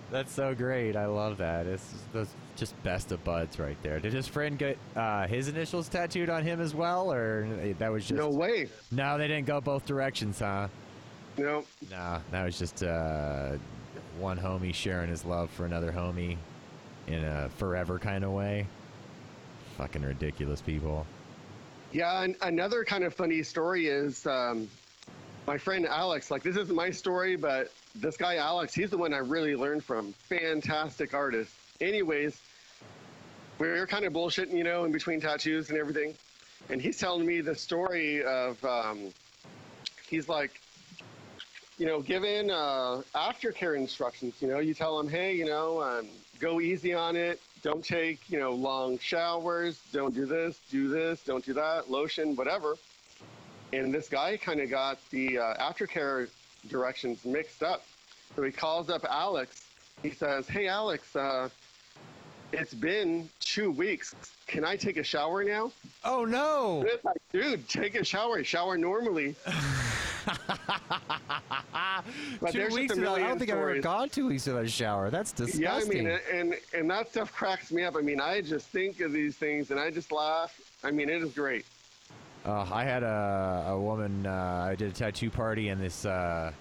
[0.10, 0.96] That's so great.
[0.96, 1.65] I love that.
[1.65, 4.00] It's just, that's just best of buds right there.
[4.00, 8.08] Did his friend get uh, his initials tattooed on him as well, or that was
[8.08, 8.70] just No way.
[8.91, 10.70] No, they didn't go both directions, huh?
[11.38, 11.65] No.
[11.91, 13.58] No, that was just uh,
[14.17, 16.38] one homie sharing his love for another homie
[17.08, 18.65] in a forever kind of way.
[19.78, 21.06] Fucking ridiculous people.
[21.91, 22.24] Yeah.
[22.24, 24.67] And another kind of funny story is um,
[25.46, 26.32] my friend Alex.
[26.32, 29.84] Like, this isn't my story, but this guy Alex, he's the one I really learned
[29.84, 30.14] from.
[30.14, 31.52] Fantastic artist.
[31.82, 32.40] Anyways,
[33.60, 36.14] we were kind of bullshitting, you know, in between tattoos and everything.
[36.70, 39.14] And he's telling me the story of, um,
[40.08, 40.62] he's like,
[41.78, 46.08] you know, given uh, aftercare instructions, you know, you tell him, hey, you know, um,
[46.40, 47.40] go easy on it.
[47.62, 49.80] Don't take, you know, long showers.
[49.92, 52.76] Don't do this, do this, don't do that, lotion, whatever.
[53.74, 56.30] And this guy kind of got the uh, aftercare
[56.70, 57.84] directions mixed up.
[58.36, 59.63] So he calls up Alex.
[60.04, 61.50] He says, hey, Alex, uh,
[62.54, 64.15] it's been two weeks.
[64.48, 65.72] Can I take a shower now?
[66.06, 66.80] Oh no!
[66.82, 68.43] And it's like, dude, take a shower.
[68.43, 69.36] Shower normally.
[72.41, 73.84] But Two weeks a ago, I don't think I've ever stories.
[73.84, 75.10] gone two weeks without a shower.
[75.10, 75.62] That's disgusting.
[75.63, 77.96] Yeah, I mean, and and that stuff cracks me up.
[77.96, 80.60] I mean, I just think of these things and I just laugh.
[80.84, 81.65] I mean, it is great.
[82.48, 84.26] Uh, I had a, a woman.
[84.26, 86.54] Uh, I did a tattoo party, and this uh,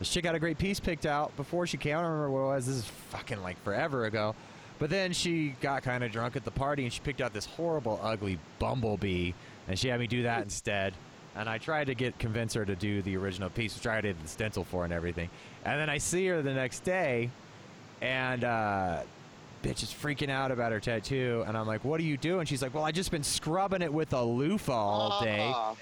[0.00, 1.96] this chick got a great piece picked out before she came.
[1.96, 2.66] I don't remember what it was.
[2.66, 4.34] This is fucking like forever ago.
[4.80, 7.46] But then she got kind of drunk at the party, and she picked out this
[7.46, 9.32] horrible, ugly bumblebee,
[9.68, 10.94] and she had me do that instead.
[11.36, 14.20] And I tried to get convince her to do the original piece, which I did
[14.20, 15.30] the stencil for and everything.
[15.64, 17.30] And then I see her the next day,
[18.00, 19.02] and uh,
[19.62, 21.44] bitch is freaking out about her tattoo.
[21.46, 23.92] And I'm like, "What are you doing?" She's like, "Well, I just been scrubbing it
[23.92, 25.74] with a loofah all day." Ah,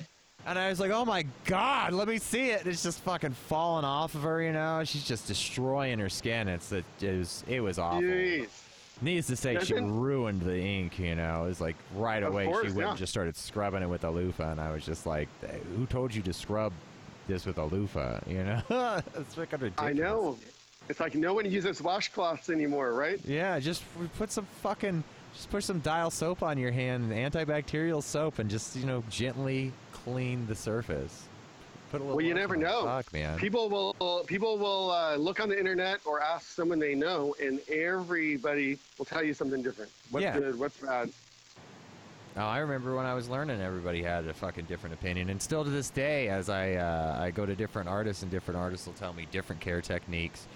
[0.46, 3.84] And I was like, "Oh my god, let me see it!" It's just fucking falling
[3.84, 4.82] off of her, you know.
[4.84, 6.48] She's just destroying her skin.
[6.48, 8.02] It's it was it was awful.
[8.02, 8.48] jeez.
[9.00, 10.98] Needless to say, she ruined the ink.
[10.98, 12.88] You know, it was like right Of away she went yeah.
[12.90, 15.28] and just started scrubbing it with a loofah, and I was just like,
[15.76, 16.72] "Who told you to scrub
[17.28, 18.60] this with a loofah?" You know,
[19.14, 19.78] it's freaking ridiculous.
[19.78, 20.36] I know.
[20.88, 23.20] It's like no one uses washcloths anymore, right?
[23.24, 23.82] Yeah, just
[24.16, 28.74] put some fucking, just put some dial soap on your hand, antibacterial soap, and just
[28.76, 31.24] you know gently clean the surface.
[31.90, 32.16] Put a little.
[32.16, 32.84] Well, you never know.
[32.84, 33.38] Fuck, man.
[33.38, 37.60] People will people will uh, look on the internet or ask someone they know, and
[37.68, 39.90] everybody will tell you something different.
[40.10, 40.38] What's Yeah.
[40.38, 40.58] good?
[40.58, 41.10] What's bad?
[42.36, 45.64] Oh, I remember when I was learning, everybody had a fucking different opinion, and still
[45.64, 48.94] to this day, as I uh, I go to different artists, and different artists will
[48.94, 50.46] tell me different care techniques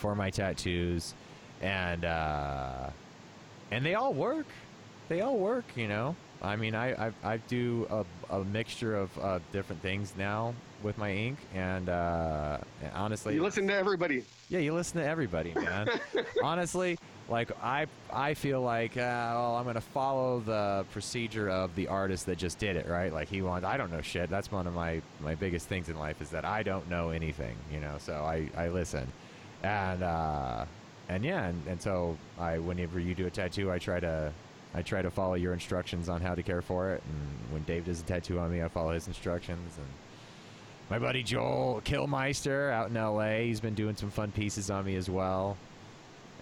[0.00, 1.14] for my tattoos,
[1.60, 2.88] and uh,
[3.70, 4.46] and they all work.
[5.08, 6.16] They all work, you know.
[6.42, 10.96] I mean, I I, I do a, a mixture of uh, different things now with
[10.96, 12.56] my ink, and uh,
[12.94, 14.24] honestly, You listen to everybody.
[14.48, 15.90] yeah, you listen to everybody, man.
[16.42, 19.00] Honestly, like I, I feel like, uh,
[19.34, 23.12] well, I'm gonna follow the procedure of the artist that just did it, right?
[23.12, 24.30] Like he wants, I don't know shit.
[24.30, 27.56] That's one of my my biggest things in life is that I don't know anything,
[27.70, 27.96] you know.
[27.98, 29.06] So I I listen,
[29.62, 30.64] and uh,
[31.08, 34.32] and yeah, and, and so I whenever you do a tattoo, I try to.
[34.72, 37.86] I try to follow your instructions on how to care for it, and when Dave
[37.86, 39.86] does a tattoo on me, I follow his instructions, and
[40.90, 43.44] my buddy Joel Killmeister out in LA.
[43.44, 45.56] He's been doing some fun pieces on me as well.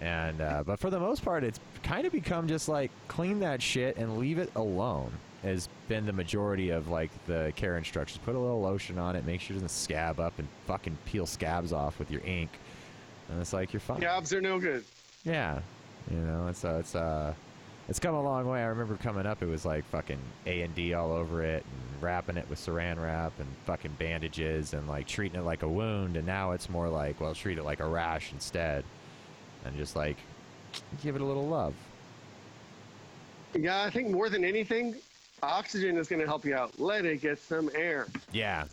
[0.01, 3.61] And uh, but for the most part, it's kind of become just like clean that
[3.61, 5.11] shit and leave it alone.
[5.43, 8.19] Has been the majority of like the care instructions.
[8.25, 11.25] Put a little lotion on it, make sure it doesn't scab up and fucking peel
[11.25, 12.49] scabs off with your ink.
[13.29, 13.99] And it's like you're fine.
[13.99, 14.83] Gabs are no good.
[15.23, 15.59] Yeah,
[16.09, 17.33] you know, it's uh, it's uh,
[17.87, 18.61] it's come a long way.
[18.61, 22.01] I remember coming up, it was like fucking A and D all over it, and
[22.03, 26.17] wrapping it with Saran wrap and fucking bandages, and like treating it like a wound.
[26.17, 28.83] And now it's more like, well, treat it like a rash instead,
[29.65, 30.17] and just like
[31.01, 31.73] give it a little love.
[33.53, 34.95] Yeah, I think more than anything,
[35.41, 36.79] oxygen is going to help you out.
[36.79, 38.07] Let it get some air.
[38.31, 38.65] Yeah,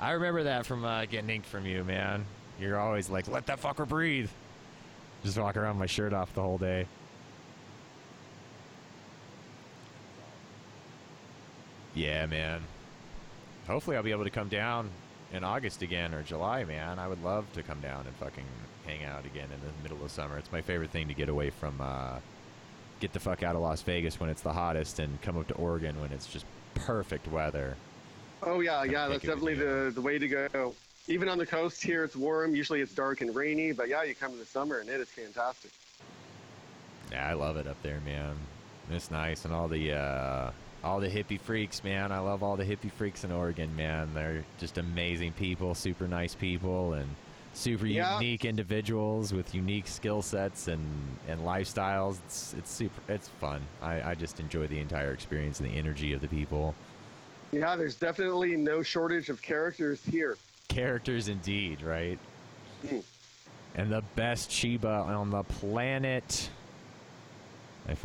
[0.00, 2.24] I remember that from uh, getting inked from you, man.
[2.58, 4.30] You're always like, let that fucker breathe.
[5.24, 6.86] Just walk around my shirt off the whole day.
[11.94, 12.62] Yeah, man.
[13.66, 14.90] Hopefully, I'll be able to come down
[15.32, 16.98] in August again or July, man.
[16.98, 18.44] I would love to come down and fucking
[18.86, 20.38] hang out again in the middle of summer.
[20.38, 22.20] It's my favorite thing to get away from, uh,
[23.00, 25.54] get the fuck out of Las Vegas when it's the hottest and come up to
[25.54, 27.76] Oregon when it's just perfect weather.
[28.42, 30.74] Oh yeah, yeah, that's definitely the the way to go.
[31.08, 32.54] Even on the coast here, it's warm.
[32.54, 33.72] Usually, it's dark and rainy.
[33.72, 35.70] But yeah, you come in the summer, and it is fantastic.
[37.10, 38.36] Yeah, I love it up there, man.
[38.90, 40.50] It's nice, and all the uh,
[40.84, 42.12] all the hippie freaks, man.
[42.12, 44.10] I love all the hippie freaks in Oregon, man.
[44.12, 47.08] They're just amazing people, super nice people, and
[47.54, 48.14] super Yeah.
[48.20, 50.84] unique individuals with unique skill sets and
[51.26, 52.18] and lifestyles.
[52.26, 53.00] It's it's super.
[53.10, 53.62] It's fun.
[53.80, 56.74] I I just enjoy the entire experience and the energy of the people.
[57.50, 60.36] Yeah, there's definitely no shortage of characters here.
[60.68, 62.18] Characters, indeed, right?
[62.86, 63.02] Mm.
[63.74, 66.50] And the best Chiba on the planet.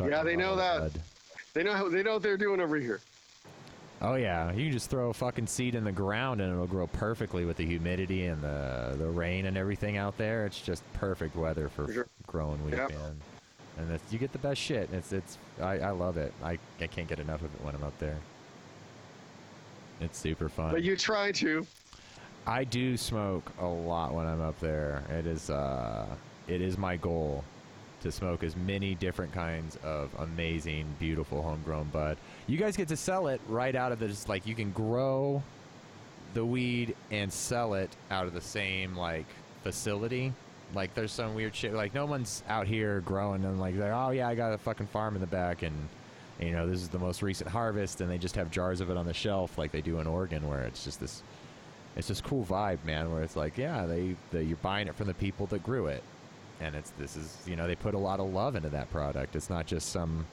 [0.00, 0.80] Yeah, they know that.
[0.80, 1.00] bud.
[1.52, 3.00] They know how, they know what they're doing over here.
[4.00, 7.44] Oh yeah, you just throw a fucking seed in the ground and it'll grow perfectly
[7.44, 10.46] with the humidity and the the rain and everything out there.
[10.46, 12.06] It's just perfect weather for Sure.
[12.26, 12.90] growing wheat, Yep.
[12.90, 13.20] man.
[13.78, 14.88] And you get the best shit.
[14.92, 16.32] It's it's I, I love it.
[16.42, 18.18] I, I can't get enough of it when I'm up there.
[20.00, 20.72] It's super fun.
[20.72, 21.66] But you try to.
[22.46, 25.02] I do smoke a lot when I'm up there.
[25.08, 26.06] It is uh,
[26.46, 27.42] it is my goal
[28.02, 32.18] to smoke as many different kinds of amazing, beautiful homegrown bud.
[32.46, 34.28] You guys get to sell it right out of this.
[34.28, 35.42] Like you can grow
[36.34, 39.26] the weed and sell it out of the same like
[39.62, 40.34] facility.
[40.74, 41.72] Like there's some weird shit.
[41.72, 45.14] Like no one's out here growing and like oh yeah I got a fucking farm
[45.14, 45.88] in the back and
[46.38, 48.98] you know this is the most recent harvest and they just have jars of it
[48.98, 51.22] on the shelf like they do in Oregon where it's just this
[51.96, 55.06] it's this cool vibe, man, where it's like, yeah, they, they you're buying it from
[55.06, 56.02] the people that grew it,
[56.60, 59.36] and it's this is you know they put a lot of love into that product.
[59.36, 60.26] It's not just some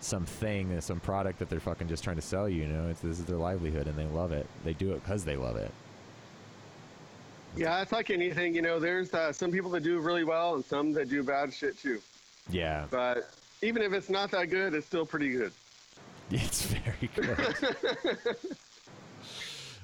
[0.00, 2.62] some thing, some product that they're fucking just trying to sell you.
[2.62, 4.46] You know, it's this is their livelihood and they love it.
[4.64, 5.70] They do it because they love it.
[7.56, 8.54] Yeah, it's like anything.
[8.54, 11.52] You know, there's uh, some people that do really well and some that do bad
[11.52, 12.00] shit too.
[12.48, 13.30] Yeah, But
[13.62, 15.52] even if it's not that good, it's still pretty good.
[16.30, 17.36] it's very good.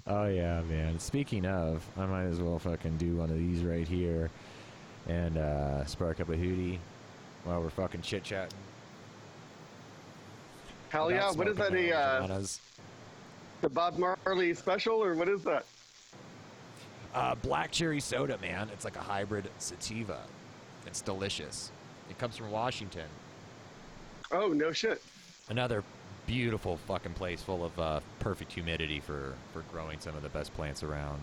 [0.06, 0.98] oh yeah, man.
[0.98, 4.30] Speaking of, I might as well fucking do one of these right here
[5.08, 6.78] and uh, spark up a hootie
[7.44, 8.58] while we're fucking chit chatting.
[10.88, 11.30] Hell yeah!
[11.32, 11.72] What is that?
[11.74, 12.42] A uh,
[13.60, 15.64] the Bob Marley special or what is that?
[17.14, 18.68] Uh, black cherry soda, man.
[18.72, 20.20] It's like a hybrid sativa.
[20.86, 21.70] It's delicious.
[22.10, 23.06] It comes from Washington.
[24.30, 25.02] Oh no shit!
[25.48, 25.82] Another
[26.26, 30.52] beautiful fucking place full of uh, perfect humidity for, for growing some of the best
[30.54, 31.22] plants around.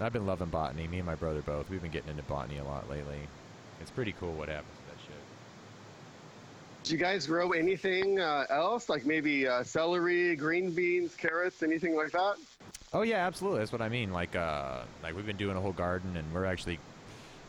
[0.00, 0.88] I've been loving botany.
[0.88, 1.70] Me and my brother both.
[1.70, 3.20] We've been getting into botany a lot lately.
[3.80, 5.22] It's pretty cool what happens to that shit.
[6.82, 11.94] Do you guys grow anything uh, else, like maybe uh, celery, green beans, carrots, anything
[11.94, 12.34] like that?
[12.92, 13.60] Oh yeah, absolutely.
[13.60, 14.12] That's what I mean.
[14.12, 16.80] Like, uh, like we've been doing a whole garden, and we're actually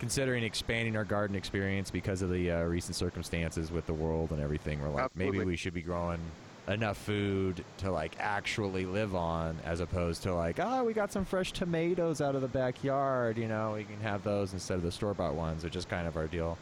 [0.04, 4.42] considering expanding our garden experience because of the uh, recent circumstances with the world and
[4.42, 4.82] everything.
[4.82, 6.20] We're like, maybe we should be growing
[6.68, 11.24] enough food to like actually live on, as opposed to like, oh, we got some
[11.24, 13.38] fresh tomatoes out of the backyard.
[13.38, 16.06] You know, we can have those instead of the store bought ones, which is kind
[16.06, 16.58] of our deal.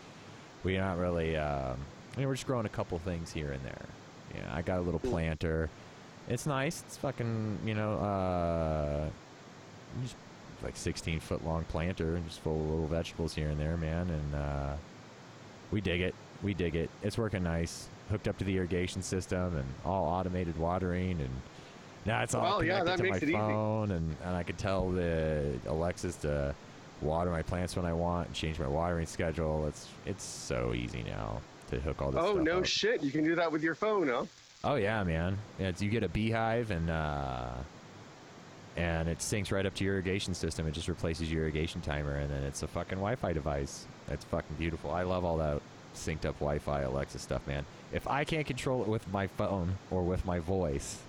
[0.63, 1.35] We're not really.
[1.35, 1.79] Um,
[2.13, 3.85] I mean, we're just growing a couple things here and there.
[4.35, 5.67] Yeah, I got a little planter.
[6.29, 6.83] It's nice.
[6.85, 9.09] It's fucking, you know, uh,
[10.03, 10.15] just
[10.63, 14.09] like 16 foot long planter and just full of little vegetables here and there, man.
[14.09, 14.73] And uh,
[15.71, 16.15] we dig it.
[16.43, 16.89] We dig it.
[17.03, 17.87] It's working nice.
[18.09, 21.29] Hooked up to the irrigation system and all automated watering and
[22.05, 23.31] now it's all Well, connected that to my easy.
[23.33, 26.53] phone and, and I can tell the Alexis to
[27.01, 29.67] water my plants when I want and change my watering schedule.
[29.67, 32.65] It's it's so easy now to hook all this Oh no up.
[32.65, 33.01] shit!
[33.03, 34.25] You can do that with your phone, huh?
[34.63, 35.37] Oh yeah, man.
[35.59, 37.49] Yeah, you get a B-hyve and uh,
[38.77, 40.67] and it syncs right up to your irrigation system.
[40.67, 43.85] It just replaces your irrigation timer, and then it's a fucking Wi-Fi device.
[44.07, 44.91] That's fucking beautiful.
[44.91, 45.61] I love all that
[45.95, 47.65] synced up Wi-Fi Alexa stuff, man.
[47.91, 50.99] If I can't control it with my phone or with my voice,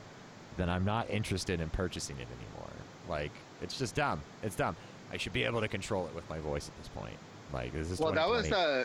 [0.57, 2.70] then I'm not interested in purchasing it anymore.
[3.09, 4.20] Like it's just dumb.
[4.42, 4.77] It's dumb.
[5.12, 7.16] I should be able to control it with my voice at this point.
[7.53, 8.83] Like this is Well, that was 2020.
[8.83, 8.85] uh,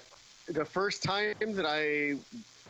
[0.49, 2.17] the first time that I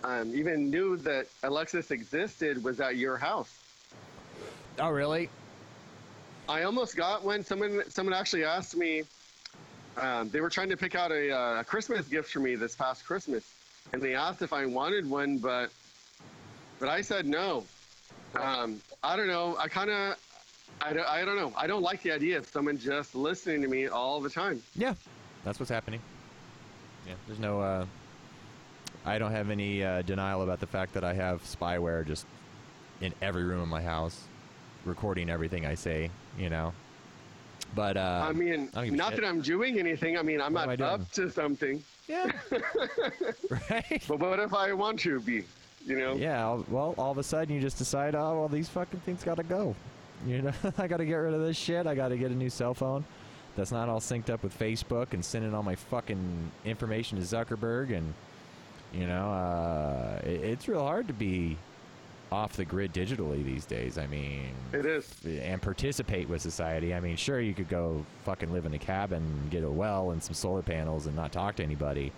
[0.03, 3.59] um, even knew that Alexis existed was at your house.
[4.79, 5.29] oh really?
[6.49, 7.43] I almost got one.
[7.43, 9.03] Someone someone actually asked me.
[9.97, 12.75] Um, they were trying to pick out a, uh, a Christmas gift for me this
[12.75, 13.43] past Christmas,
[13.93, 15.71] and they asked if I wanted one, but
[16.79, 17.63] but I said no.
[18.35, 19.57] Um, I don't know.
[19.59, 20.17] I kind of
[20.81, 21.53] I don't, I don't know.
[21.57, 24.61] I don't like the idea of someone just listening to me all the time.
[24.75, 24.93] Yeah,
[25.43, 26.01] that's what's happening.
[27.07, 27.61] Yeah, there's no.
[27.61, 27.85] Uh,
[29.05, 32.25] I don't have any uh, denial about the fact that I have spyware just
[33.01, 34.23] in every room of my house,
[34.85, 36.11] recording everything I say.
[36.37, 36.73] You know,
[37.75, 40.17] but uh, I mean, I don't give a not that I'm doing anything.
[40.17, 41.83] I mean, I'm What not up to something.
[42.07, 42.31] yeah,
[43.69, 44.03] right.
[44.07, 45.43] But what if I want to be?
[45.85, 46.15] You know?
[46.15, 49.43] Yeah, well, all of a sudden you just decide, oh, well, these fucking things gotta
[49.43, 49.75] go.
[50.25, 51.87] You know, I gotta get rid of this shit.
[51.87, 53.05] I gotta get a new cell phone
[53.55, 57.95] that's not all synced up with Facebook and sending all my fucking information to Zuckerberg.
[57.95, 58.13] And,
[58.93, 61.57] you know, uh, it, it's real hard to be
[62.31, 63.97] off the grid digitally these days.
[63.97, 65.09] I mean, It is.
[65.25, 66.93] and participate with society.
[66.93, 70.21] I mean, sure, you could go fucking live in a cabin, get a well and
[70.21, 72.11] some solar panels, and not talk to anybody.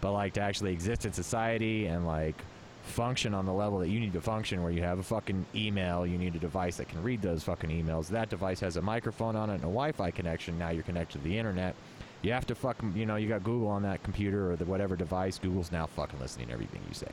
[0.00, 2.36] But like to actually exist in society and like
[2.82, 6.06] function on the level that you need to function, where you have a fucking email,
[6.06, 8.06] you need a device that can read those fucking emails.
[8.08, 10.56] That device has a microphone on it and a Wi-Fi connection.
[10.58, 11.74] Now you're connected to the internet.
[12.22, 14.94] You have to fucking, you know, you got Google on that computer or the whatever
[14.94, 15.38] device.
[15.38, 17.10] Google's now fucking listening to everything you say,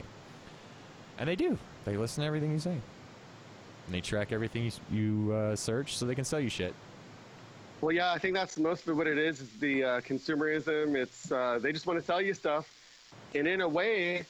[1.18, 1.58] and they do.
[1.86, 2.72] They listen to everything you say.
[3.86, 4.72] And they track everything you,
[5.28, 6.74] you uh, search so they can sell you shit.
[7.82, 9.42] Well, yeah, I think that's most of what it is.
[9.42, 10.96] Is the uh, consumerism.
[10.96, 12.74] It's uh, they just want to sell you stuff,
[13.36, 14.26] and in a way,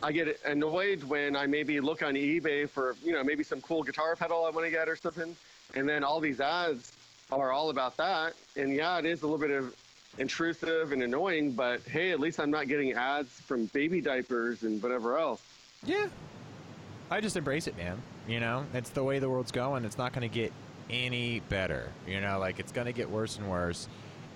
[0.00, 3.82] I get annoyed when I maybe look on eBay for you know maybe some cool
[3.82, 5.34] guitar pedal I want to get or something,
[5.74, 6.92] and then all these ads
[7.32, 8.34] are all about that.
[8.54, 9.74] And yeah, it is a little bit of
[10.18, 14.80] intrusive and annoying, but hey, at least I'm not getting ads from baby diapers and
[14.80, 15.42] whatever else.
[15.84, 16.06] Yeah.
[17.10, 18.00] I just embrace it, man.
[18.26, 19.84] You know, it's the way the world's going.
[19.84, 20.52] It's not going to get
[20.90, 21.92] any better.
[22.06, 23.88] You know, like it's going to get worse and worse.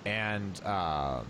[0.05, 1.25] And um,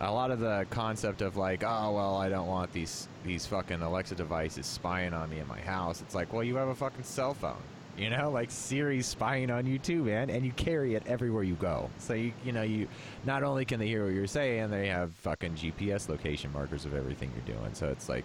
[0.00, 3.80] a lot of the concept of like, oh well, I don't want these these fucking
[3.80, 6.00] Alexa devices spying on me in my house.
[6.02, 7.62] It's like, well, you have a fucking cell phone.
[7.96, 11.54] You know, like Siri's spying on you too, man, and you carry it everywhere you
[11.54, 11.90] go.
[11.98, 12.88] So you you know you
[13.24, 16.94] not only can they hear what you're saying, they have fucking GPS location markers of
[16.94, 17.72] everything you're doing.
[17.74, 18.24] So it's like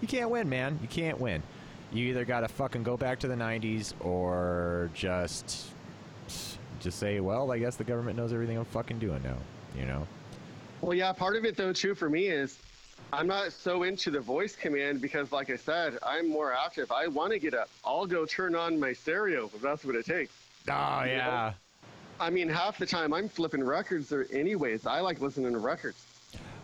[0.00, 0.78] You can't win, man.
[0.82, 1.42] You can't win.
[1.92, 5.72] You either got to fucking go back to the 90s or just
[6.80, 9.36] just say, well, I guess the government knows everything I'm fucking doing now,
[9.78, 10.06] you know?
[10.80, 12.58] Well, yeah, part of it though too for me is
[13.12, 16.92] I'm not so into the voice command because, like I said, I'm more active.
[16.92, 17.68] I want to get up.
[17.84, 20.32] I'll go turn on my stereo if that's what it takes.
[20.68, 21.16] Oh, You know?
[21.16, 21.52] yeah.
[22.20, 24.86] I mean, half the time I'm flipping records there anyways.
[24.86, 26.04] I like listening to records,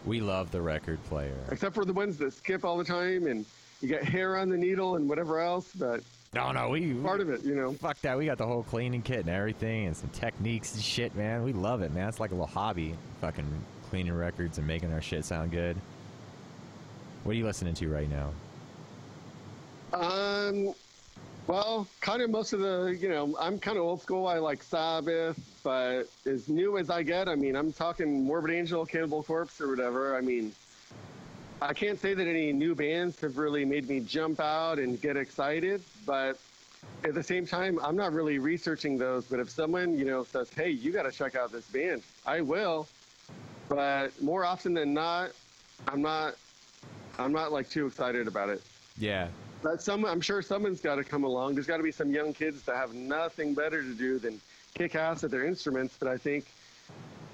[0.07, 1.37] We love the record player.
[1.51, 3.45] except for the ones that skip all the time and
[3.83, 5.71] you get hair on the needle and whatever else.
[5.75, 6.03] But
[6.33, 6.95] No, no, we.
[6.95, 7.73] part of it, you know.
[7.73, 8.17] Fuck that.
[8.17, 11.43] We got the whole cleaning kit and everything and some techniques and shit, man.
[11.43, 12.09] We love it, man.
[12.09, 12.95] It's like a little hobby.
[13.21, 13.47] Fucking
[13.91, 15.77] cleaning records and making our shit sound good.
[17.25, 18.31] What are you listening to right now?
[19.93, 20.75] Um,
[21.47, 24.27] well, kind of most of the, you know, I'm kind of old school.
[24.27, 28.85] I like Sabbath, but as new as I get, I mean, I'm talking Morbid Angel,
[28.85, 30.17] Cannibal Corpse, or whatever.
[30.17, 30.53] I mean,
[31.63, 35.17] I can't say that any new bands have really made me jump out and get
[35.17, 36.39] excited, but
[37.05, 39.25] at the same time, I'm not really researching those.
[39.25, 42.41] But if someone, you know, says, hey, you got to check out this band, I
[42.41, 42.89] will.
[43.69, 45.31] But more often than not,
[45.89, 46.35] I'm not,
[47.19, 48.63] I'm not like too excited about it.
[48.99, 49.29] Yeah.
[49.63, 51.55] But some, I'm sure someone's got to come along.
[51.55, 54.41] There's got to be some young kids that have nothing better to do than
[54.75, 55.97] kick ass at their instruments.
[55.99, 56.47] But I think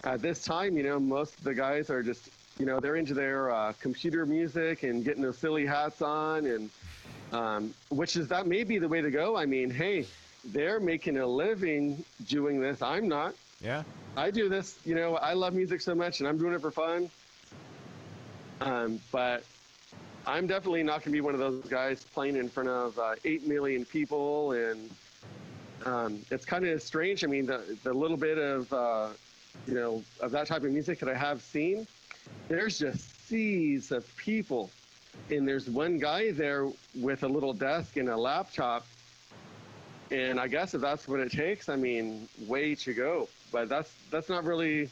[0.04, 3.14] at this time, you know, most of the guys are just, you know, they're into
[3.14, 6.70] their uh, computer music and getting those silly hats on, and
[7.32, 9.36] um, which is that may be the way to go.
[9.36, 10.06] I mean, hey,
[10.44, 12.82] they're making a living doing this.
[12.82, 13.34] I'm not.
[13.60, 13.82] Yeah.
[14.16, 16.70] I do this, you know, I love music so much and I'm doing it for
[16.70, 17.10] fun.
[18.60, 19.44] Um, but
[20.26, 23.14] I'm definitely not going to be one of those guys playing in front of uh,
[23.24, 24.52] 8 million people.
[24.52, 24.90] And
[25.84, 27.24] um, it's kind of strange.
[27.24, 29.08] I mean, the, the little bit of, uh,
[29.66, 31.86] you know, of that type of music that I have seen,
[32.48, 34.70] there's just seas of people.
[35.30, 38.86] And there's one guy there with a little desk and a laptop.
[40.12, 43.28] And I guess if that's what it takes, I mean, way to go.
[43.50, 44.88] But that's that's not really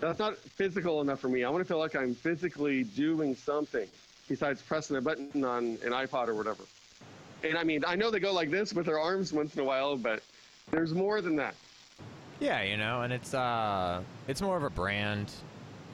[0.00, 1.44] that's not physical enough for me.
[1.44, 3.88] I want to feel like I'm physically doing something
[4.32, 6.62] besides pressing a button on an iPod or whatever.
[7.44, 9.64] And I mean, I know they go like this with their arms once in a
[9.64, 10.22] while, but
[10.70, 11.54] there's more than that.
[12.40, 15.30] Yeah, you know, and it's uh it's more of a brand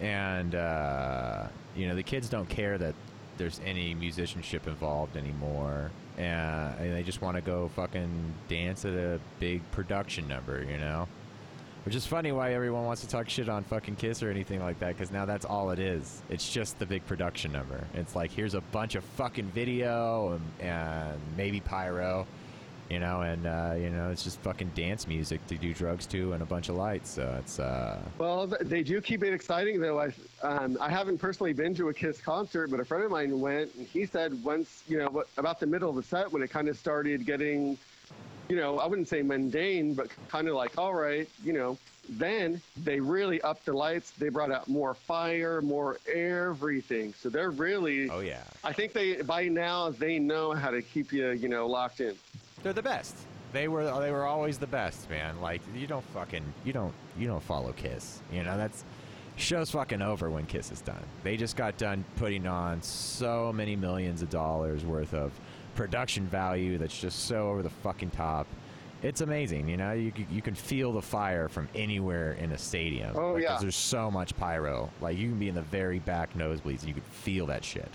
[0.01, 2.95] and uh you know, the kids don't care that
[3.39, 5.91] there's any musicianship involved anymore.
[6.17, 10.79] And, and they just want to go fucking dance at a big production number, you
[10.79, 11.09] know?
[11.85, 14.79] Which is funny why everyone wants to talk shit on fucking Kiss or anything like
[14.81, 16.21] that, because now that's all it is.
[16.29, 17.83] It's just the big production number.
[17.95, 22.27] It's like, here's a bunch of fucking video and, and maybe pyro,
[22.91, 26.35] you know, and, uh, you know, it's just fucking dance music to do drugs to
[26.35, 27.11] and a bunch of lights.
[27.11, 29.99] So it's, uh, Well, they do keep it exciting, though.
[30.01, 30.13] I
[30.43, 33.75] um, I haven't personally been to a Kiss concert, but a friend of mine went,
[33.77, 36.69] and he said once, you know, about the middle of the set when it kind
[36.69, 37.79] of started getting,
[38.49, 41.79] you know, I wouldn't say mundane, but kind of like, all right, you know,
[42.09, 44.13] then they really upped the lights.
[44.13, 47.13] They brought out more fire, more everything.
[47.15, 48.45] So they're really, oh yeah.
[48.65, 52.15] I think they by now they know how to keep you, you know, locked in.
[52.63, 53.17] They're the best.
[53.53, 55.41] They were they were always the best, man.
[55.41, 58.21] Like you don't fucking you don't you don't follow Kiss.
[58.33, 58.85] You know that's
[59.37, 61.05] show's fucking over when Kiss is done.
[61.23, 65.33] They just got done putting on so many millions of dollars worth of
[65.79, 68.49] production value that's just so over the fucking top.
[69.05, 69.93] It's amazing, you know.
[69.93, 73.17] You you can feel the fire from anywhere in a stadium.
[73.17, 73.59] Oh, Like, yeah.
[73.61, 74.91] There's so much pyro.
[75.01, 76.81] Like you can be in the very back nosebleeds.
[76.81, 77.89] And you can feel that shit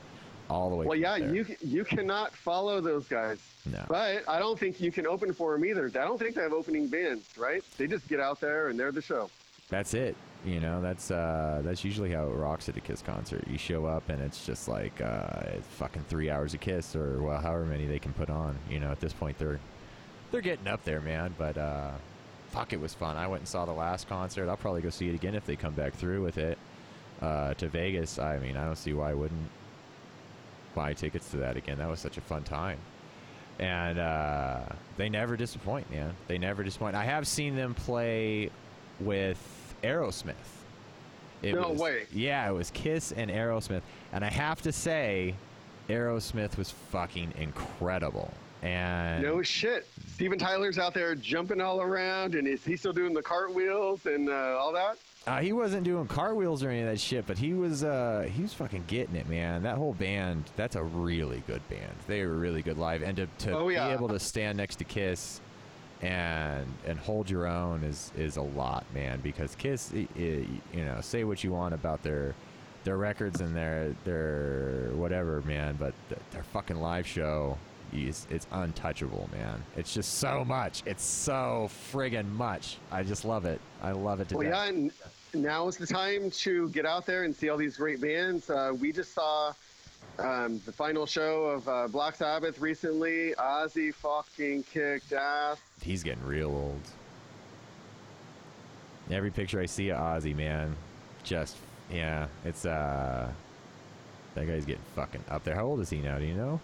[0.49, 0.85] all the way.
[0.85, 1.35] Well, yeah, there.
[1.35, 3.39] you you cannot follow those guys.
[3.65, 3.83] No.
[3.89, 5.87] But I don't think you can open for them either.
[5.87, 7.61] I don't think they have opening bands, right?
[7.77, 9.29] They just get out there and they're the show.
[9.67, 10.15] that's it.
[10.45, 13.45] You know, that's uh, that's usually how it rocks at a Kiss concert.
[13.47, 15.43] You show up and it's just like uh,
[15.77, 18.57] fucking three hours of Kiss, or well, however many they can put on.
[18.69, 19.59] You know, at this point they're
[20.31, 21.33] they're getting up there, man.
[21.37, 21.91] But uh,
[22.49, 23.15] fuck, it was fun.
[23.15, 24.49] I went and saw the last concert.
[24.49, 26.57] I'll probably go see it again if they come back through with it
[27.21, 28.19] uh, to Vegas.
[28.19, 29.49] I mean, I don't see why I wouldn't
[30.75, 31.77] buy tickets to that again.
[31.77, 32.79] That was such a fun time.
[33.59, 34.61] And uh,
[34.97, 36.15] they never disappoint, man.
[36.27, 36.95] They never disappoint.
[36.95, 38.49] I have seen them play
[38.99, 39.37] with
[39.83, 40.33] Aerosmith.
[41.41, 42.03] It No was, way.
[42.13, 43.81] Yeah, it was Kiss and Aerosmith.
[44.13, 45.35] And I have to say,
[45.89, 48.33] Aerosmith was fucking incredible.
[48.61, 49.85] And No shit.
[50.13, 54.29] Steven Tyler's out there jumping all around, and is he still doing the cartwheels and
[54.29, 54.97] uh, all that?
[55.27, 58.41] Uh, he wasn't doing cartwheels or any of that shit, but he was uh, he
[58.41, 59.63] was fucking getting it, man.
[59.63, 61.93] That whole band, that's a really good band.
[62.07, 63.87] They were really good live, and to, to Oh, yeah.
[63.87, 65.39] be able to stand next to Kiss
[66.03, 69.19] and and hold your own is is a lot, man.
[69.21, 72.35] Because Kiss, i- i- you know, say what you want about their
[72.83, 77.57] their records and their their whatever, man, but th- their fucking live show
[77.93, 79.63] is it's untouchable, man.
[79.77, 80.83] It's just so much.
[80.85, 82.77] It's so friggin' much.
[82.91, 83.61] I just love it.
[83.81, 84.53] I love it to Well, death.
[84.65, 84.91] yeah, and
[85.35, 88.49] now is the time to get out there and see all these great bands.
[88.49, 89.53] Uh, we just saw
[90.19, 93.33] um, the final show of uh, Black Sabbath recently.
[93.37, 95.57] Ozzy fucking kicked ass.
[95.81, 96.81] He's getting real old.
[99.11, 100.75] Every picture I see of Ozzy, man,
[101.23, 101.57] just
[101.91, 103.29] yeah, it's uh,
[104.35, 105.55] that guy's getting fucking up there.
[105.55, 106.17] How old is he now?
[106.19, 106.59] Do you know?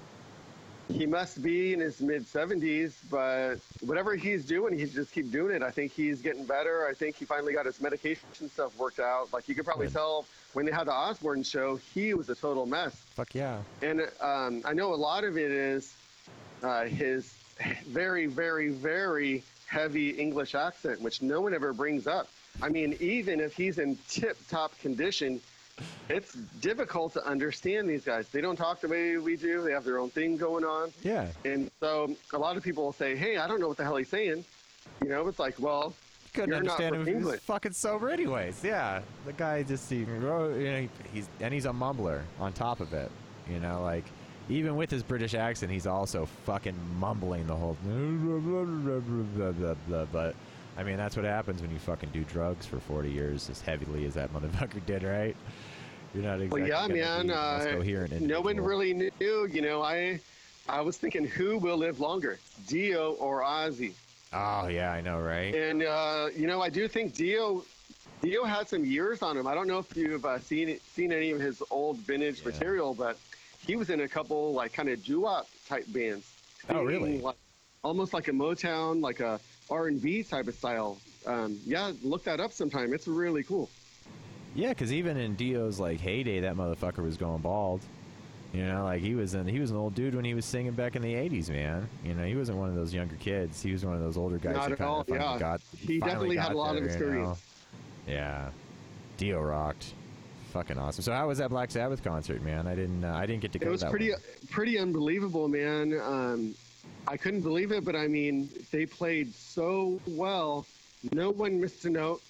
[0.88, 5.56] He must be in his mid 70s, but whatever he's doing, he just keep doing
[5.56, 5.62] it.
[5.62, 6.88] I think he's getting better.
[6.88, 9.32] I think he finally got his medication stuff worked out.
[9.32, 9.93] Like you could probably Good.
[9.93, 12.95] tell when they had the Osbourne show, he was a total mess.
[13.16, 13.60] Fuck yeah.
[13.82, 15.93] And um, I know a lot of it is
[16.64, 17.34] uh, his
[17.88, 22.28] very, very, very heavy English accent, which no one ever brings up.
[22.62, 25.39] I mean, even if he's in tip top condition,
[26.10, 28.28] it's difficult to understand these guys.
[28.30, 30.91] They don't talk the way we do, they have their own thing going on.
[31.04, 31.28] Yeah.
[31.45, 33.95] And so a lot of people will say, hey, I don't know what the hell
[33.95, 34.43] he's saying.
[35.02, 35.93] You know, it's like, well,
[36.34, 38.64] Couldn't You're understand him from if he was fucking sober, anyways.
[38.64, 42.94] Yeah, the guy just he, you know, he's and he's a mumbler on top of
[42.94, 43.12] it.
[43.50, 44.06] You know, like
[44.50, 47.78] even with his British accent, he's also fucking mumbling the whole.
[50.12, 50.36] But
[50.78, 54.06] I mean, that's what happens when you fucking do drugs for 40 years as heavily
[54.06, 55.36] as that motherfucker did, right?
[56.14, 56.62] You're not exactly.
[56.62, 57.22] well, yeah, gonna man.
[57.22, 59.48] be the most Uh, no one really knew.
[59.52, 60.20] You know, I,
[60.68, 63.94] I was thinking, who will live longer, Dio or Ozzy?
[64.32, 65.54] Oh yeah, I know, right?
[65.56, 67.64] And uh, you know, I do think Dio,
[68.22, 69.48] Dio had some years on him.
[69.48, 72.52] I don't know if you've uh, seen seen any of his old vintage Yeah.
[72.52, 73.18] material, but
[73.66, 76.32] he was in a couple like kind of doo-wop type bands.
[76.70, 77.20] Oh, really?
[77.20, 77.36] Like,
[77.84, 80.98] almost like a Motown, like a R and B type of style.
[81.26, 82.94] Um, yeah, look that up sometime.
[82.94, 83.70] It's really cool.
[84.56, 87.82] Yeah, because even in Dio's like heyday, that motherfucker was going bald.
[88.54, 90.72] You know, like he was in he was an old dude when he was singing
[90.72, 91.88] back in the '80s, man.
[92.04, 93.62] You know, he wasn't one of those younger kids.
[93.62, 95.38] He was one of those older guys Not that at kind all, of yeah.
[95.38, 95.62] got.
[95.78, 97.43] He definitely had a lot of there, you experience.
[98.08, 98.14] know?
[98.14, 98.50] Yeah,
[99.18, 99.93] Dio rocked.
[100.52, 101.04] Fucking awesome.
[101.04, 102.66] So how was that Black Sabbath concert, man?
[102.66, 103.66] I didn't uh, I didn't get to go.
[103.66, 104.20] It to was that pretty one.
[104.50, 106.00] pretty unbelievable, man.
[106.04, 106.56] Um,
[107.08, 110.66] I couldn't believe it, but I mean, they played so well.
[111.12, 112.24] No one missed a note.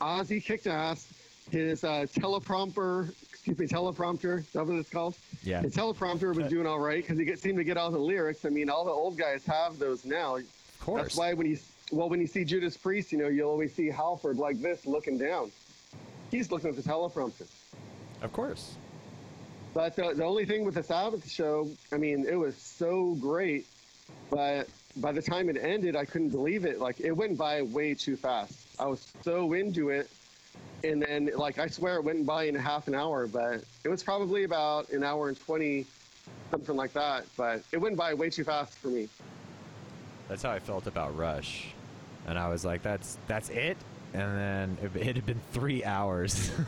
[0.00, 1.06] Ozzy kicked ass.
[1.50, 3.12] His uh, teleprompter,
[3.46, 5.14] excuse me, teleprompter, is that what it's called?
[5.44, 5.62] Yeah.
[5.62, 7.98] His teleprompter was uh, doing all right because he get, seemed to get all the
[7.98, 8.44] lyrics.
[8.44, 10.36] I mean, all the old guys have those now.
[10.36, 10.44] Of
[10.80, 11.02] course.
[11.02, 11.58] That's why when you
[11.92, 15.16] well, when you see Judas Priest, you know, you'll always see Halford like this, looking
[15.18, 15.52] down.
[16.32, 17.46] He's looking at the teleprompter.
[18.22, 18.74] Of course.
[19.72, 23.66] But the, the only thing with the Sabbath show, I mean, it was so great,
[24.30, 24.66] but
[24.96, 26.80] by the time it ended, I couldn't believe it.
[26.80, 28.66] Like, it went by way too fast.
[28.80, 30.10] I was so into it.
[30.84, 34.02] And then, like, I swear it went by in half an hour, but it was
[34.02, 35.86] probably about an hour and 20,
[36.50, 37.24] something like that.
[37.36, 39.08] But it went by way too fast for me.
[40.28, 41.68] That's how I felt about Rush,
[42.26, 43.76] and I was like, "That's that's it."
[44.12, 46.50] And then it, it had been three hours.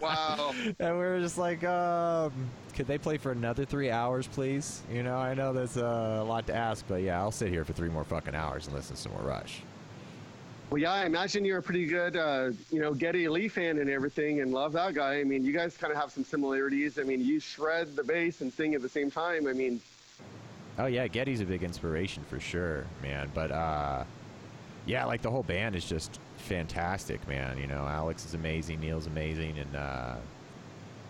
[0.00, 0.54] Wow.
[0.78, 2.32] and we were just like, um,
[2.74, 4.82] could they play for another three hours, please?
[4.92, 7.64] You know, I know that's uh, a lot to ask, but yeah, I'll sit here
[7.64, 9.62] for three more fucking hours and listen to some more Rush.
[10.70, 13.88] Well, yeah, I imagine you're a pretty good, uh, you know, Geddy Lee fan and
[13.88, 15.20] everything, and love that guy.
[15.20, 16.98] I mean, you guys kind of have some similarities.
[16.98, 19.46] I mean, you shred the bass and sing at the same time.
[19.46, 19.80] I mean,
[20.78, 23.30] Oh yeah, Geddy's a big inspiration for sure, man.
[23.32, 24.04] But uh,
[24.84, 27.56] yeah, like the whole band is just fantastic, man.
[27.58, 30.16] You know, Alex is amazing, Neil's amazing, and uh,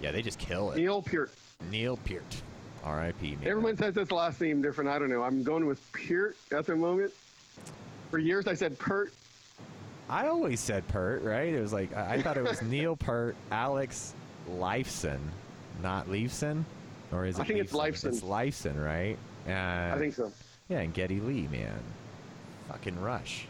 [0.01, 0.77] yeah, they just kill it.
[0.77, 1.33] Neil Peart.
[1.71, 2.43] Neil Peart,
[2.85, 3.37] R.I.P.
[3.37, 3.49] Man.
[3.49, 4.89] Everyone says his last name different.
[4.89, 5.23] I don't know.
[5.23, 7.13] I'm going with Peart at the moment.
[8.11, 9.13] For years, I said Pert.
[10.09, 11.53] I always said Pert, right?
[11.53, 14.15] It was like I, I thought it was Neil Pert, Alex
[14.51, 15.19] Leifson,
[15.83, 16.65] not Leifson,
[17.13, 17.43] or is it?
[17.43, 18.05] I think it's Leifson?
[18.05, 18.09] Leifson.
[18.09, 19.19] It's Leifson, right?
[19.49, 20.33] Uh, I think so.
[20.69, 21.79] Yeah, and Geddy Lee, man,
[22.69, 23.47] fucking Rush.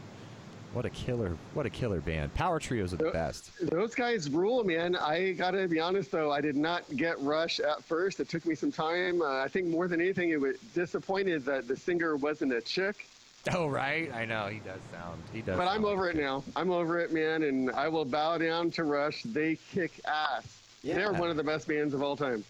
[0.72, 1.36] What a killer!
[1.54, 2.34] What a killer band.
[2.34, 3.50] Power trios are the best.
[3.62, 4.94] Those guys rule, man.
[4.94, 8.20] I gotta be honest though, I did not get Rush at first.
[8.20, 9.22] It took me some time.
[9.22, 13.06] Uh, I think more than anything, it was disappointed that the singer wasn't a chick.
[13.54, 15.22] Oh right, I know he does sound.
[15.32, 15.56] He does.
[15.56, 16.42] But I'm over like it now.
[16.56, 19.22] I'm over it, man, and I will bow down to Rush.
[19.22, 20.58] They kick ass.
[20.82, 22.44] They're one of the best bands of all time.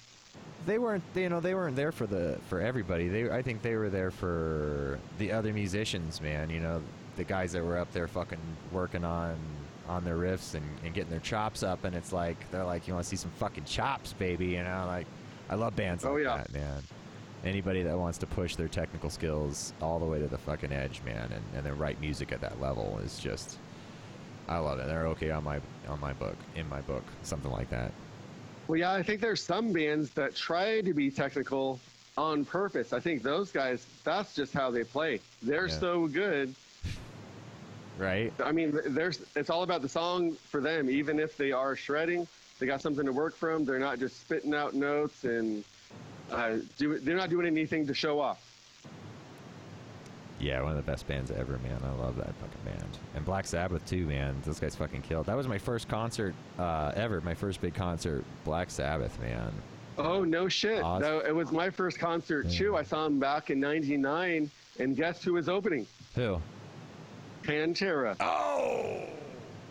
[0.66, 3.76] they weren't you know they weren't there for the for everybody they i think they
[3.76, 6.82] were there for the other musicians man you know
[7.16, 8.38] the guys that were up there fucking
[8.72, 9.36] working on
[9.88, 12.94] on their riffs and, and getting their chops up and it's like they're like you
[12.94, 15.07] want to see some fucking chops baby you know like
[15.49, 16.36] i love bands Oh, like yeah.
[16.38, 16.82] that man
[17.47, 21.01] anybody that wants to push their technical skills all the way to the fucking edge
[21.05, 23.59] man and, and then write music at that level is just
[24.49, 27.70] i love it they're okay on my on my book in my book something like
[27.70, 27.92] that
[28.68, 31.78] Well, yeah, I think there's some bands that try to be technical
[32.18, 32.92] on purpose.
[32.92, 35.20] I think those guys, that's just how they play.
[35.42, 35.78] They're Yeah.
[35.78, 36.53] so good.
[37.99, 38.32] Right?
[38.44, 40.90] I mean, there's it's all about the song for them.
[40.90, 42.26] Even if they are shredding,
[42.59, 43.64] they got something to work from.
[43.64, 45.62] They're not just spitting out notes and
[46.31, 48.43] uh, do, they're not doing anything to show off.
[50.39, 51.81] Yeah, one of the best bands ever, man.
[51.83, 52.99] I love that fucking band.
[53.14, 54.37] And Black Sabbath too, man.
[54.45, 55.27] Those guys fucking killed.
[55.27, 57.22] That was my first concert uh, ever.
[57.22, 59.51] My first big concert, Black Sabbath, man.
[59.99, 60.83] Oh no shit!
[60.83, 62.77] No, it was my first concert too.
[62.77, 65.87] I saw them back in '99, and guess who was opening?
[66.14, 66.39] Who?
[67.43, 68.14] Pantera.
[68.20, 69.05] Oh,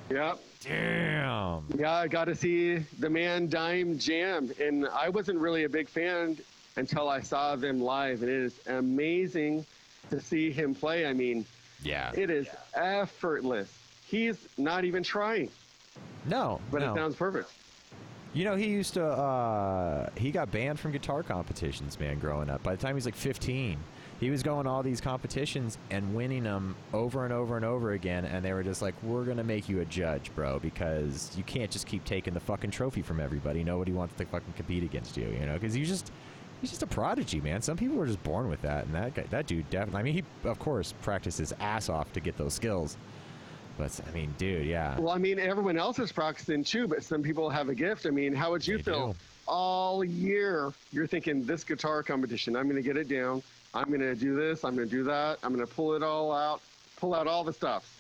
[0.09, 0.39] Yep.
[0.67, 1.63] Damn.
[1.77, 6.37] Yeah, I got to see the man Dimebag, and I wasn't really a big fan
[6.75, 9.65] until I saw them live, and it is amazing
[10.09, 11.05] to see him play.
[11.05, 11.45] I mean,
[11.83, 12.11] Yeah.
[12.15, 13.71] it is effortless.
[14.07, 15.49] He's not even trying,
[16.25, 16.91] No, but no.
[16.91, 17.51] it sounds perfect.
[18.33, 19.05] You know, he used to.
[19.05, 22.19] Uh, he got banned from guitar competitions, man.
[22.19, 23.77] Growing up, by the time he was like 15,
[24.25, 27.91] he was going to all these competitions and winning them over and over and over
[27.91, 28.25] again.
[28.25, 31.69] And they were just like, "We're gonna make you a judge, bro, because you can't
[31.69, 33.63] just keep taking the fucking trophy from everybody.
[33.63, 35.53] Nobody wants to fucking compete against you, you know?
[35.53, 36.11] Because you just."
[36.61, 37.61] He's just a prodigy, man.
[37.61, 39.99] Some people are just born with that, and that guy, that dude definitely.
[39.99, 42.97] I mean, he of course practiced his ass off to get those skills,
[43.77, 47.21] but I mean, dude, yeah, Well, I mean, everyone else is practicing too, but some
[47.21, 48.07] people have a gift.
[48.07, 49.19] I mean, how would you They feel do.
[49.47, 50.71] all year?
[50.91, 53.43] You're thinking this guitar competition, I'm going to get it down.
[53.75, 54.63] I'm going to do this.
[54.63, 55.37] I'm going to do that.
[55.43, 56.61] I'm going to pull it all out,
[56.95, 57.91] pull out all the stuff.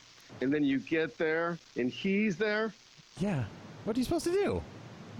[0.41, 2.73] And then you get there and he's there.
[3.19, 3.43] Yeah.
[3.83, 4.61] What are you supposed to do?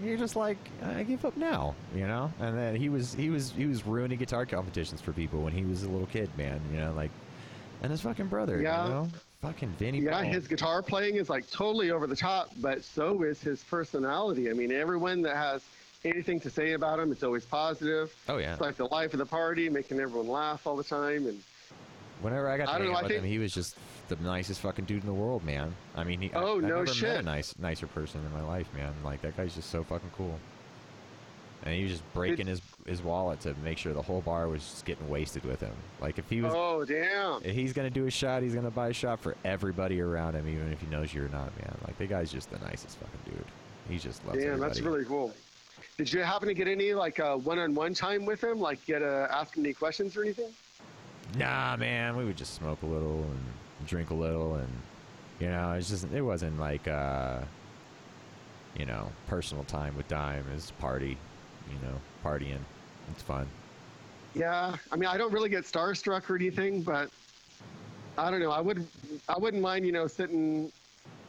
[0.03, 2.31] You're just like, I give up now, you know.
[2.39, 5.63] And then he was he was he was ruining guitar competitions for people when he
[5.63, 6.59] was a little kid, man.
[6.73, 7.11] You know, like,
[7.81, 8.83] and his fucking brother, Yeah.
[8.85, 9.07] you know,
[9.41, 9.99] fucking Vinnie.
[10.01, 10.23] Yeah, Paul.
[10.23, 14.49] his guitar playing is like totally over the top, but so is his personality.
[14.49, 15.61] I mean, everyone that has
[16.05, 18.13] anything to say about him, it's always positive.
[18.29, 18.53] Oh yeah.
[18.53, 21.27] It's like the life of the party, making everyone laugh all the time.
[21.27, 21.41] And
[22.21, 23.75] Whenever I got to I hang know, out I with him, he was just
[24.07, 25.75] the nicest fucking dude in the world, man.
[25.95, 26.31] I mean, he.
[26.33, 27.25] Oh, I've no never Met a shit.
[27.25, 28.93] nice, nicer person in my life, man.
[29.03, 30.39] Like that guy's just so fucking cool.
[31.63, 34.61] And he was just breaking his his wallet to make sure the whole bar was
[34.61, 35.73] just getting wasted with him.
[35.99, 37.41] Like if he was oh, damn.
[37.43, 40.47] If he's gonna do a shot, he's gonna buy a shot for everybody around him,
[40.47, 41.75] even if he knows you're not, man.
[41.87, 43.45] Like the guy's just the nicest fucking dude.
[43.89, 44.69] He just loves Damn, everybody.
[44.69, 45.33] that's really cool.
[45.97, 48.59] Did you happen to get any like uh, one-on-one time with him?
[48.59, 50.51] Like get to ask him any questions or anything?
[51.37, 52.17] Nah, man.
[52.17, 54.69] We would just smoke a little and drink a little, and
[55.39, 57.39] you know, it's just it wasn't like uh,
[58.77, 60.45] you know, personal time with Dime.
[60.53, 61.17] It's party,
[61.69, 62.59] you know, partying.
[63.11, 63.47] It's fun.
[64.33, 67.09] Yeah, I mean, I don't really get starstruck or anything, but
[68.17, 68.51] I don't know.
[68.51, 68.85] I would,
[69.29, 70.71] I wouldn't mind, you know, sitting,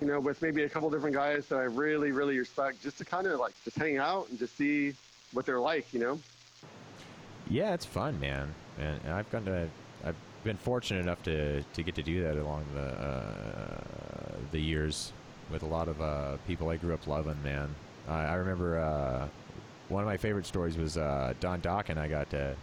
[0.01, 3.05] you know, with maybe a couple different guys that I really, really respect, just to
[3.05, 4.95] kind of like just hang out and just see
[5.33, 6.21] what they're like, you know.
[7.49, 8.53] Yeah, it's fun, man.
[8.79, 9.69] And, and I've gotten to,
[10.05, 13.81] I've been fortunate enough to, to get to do that along the uh,
[14.53, 15.13] the years
[15.51, 17.75] with a lot of uh, people I grew up loving, man.
[18.09, 19.29] I, I remember uh,
[19.89, 21.99] one of my favorite stories was uh, Don Dokken.
[21.99, 22.55] I got to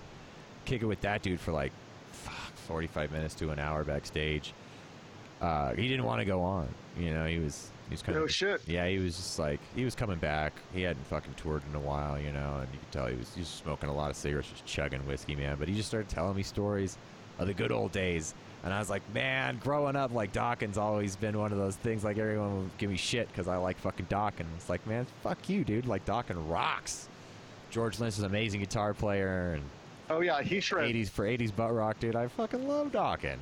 [0.66, 1.72] kick it with that dude for like
[2.12, 4.54] fuck, 45 minutes to an hour backstage.
[5.42, 6.68] Uh, he didn't want to go on.
[6.98, 8.62] You know, he was he was kind No of shit.
[8.68, 10.54] yeah, he was just like he was coming back.
[10.74, 13.34] He hadn't fucking toured in a while, you know, and you could tell he was
[13.34, 15.58] he was smoking a lot of cigarettes, just chugging whiskey, man.
[15.60, 16.98] But he just started telling me stories
[17.40, 21.16] of the good old days, and I was like, man, growing up, like Dokken always
[21.16, 22.04] been one of those things.
[22.04, 24.46] Like everyone would give me shit because I like fucking Dokken.
[24.56, 25.88] It's like, man, fuck you, dude.
[25.88, 27.10] Like Dokken rocks.
[27.72, 29.64] George Lynch is an amazing guitar player, and
[30.10, 30.94] Oh yeah, he shreds.
[30.94, 32.16] 80s for 80s butt rock, dude.
[32.16, 33.38] I fucking love Dokken.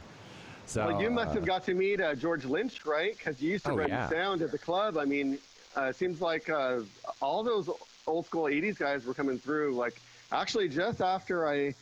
[0.71, 3.17] So well, you must have uh, got to meet uh, George Lynch, right?
[3.17, 4.07] Because you used to Oh, run yeah.
[4.09, 4.95] sound at the club.
[4.97, 5.37] I mean,
[5.75, 6.79] uh, it seems like uh,
[7.21, 7.69] all those
[8.07, 9.75] old school '80s guys were coming through.
[9.75, 10.01] Like,
[10.31, 11.75] actually, just after I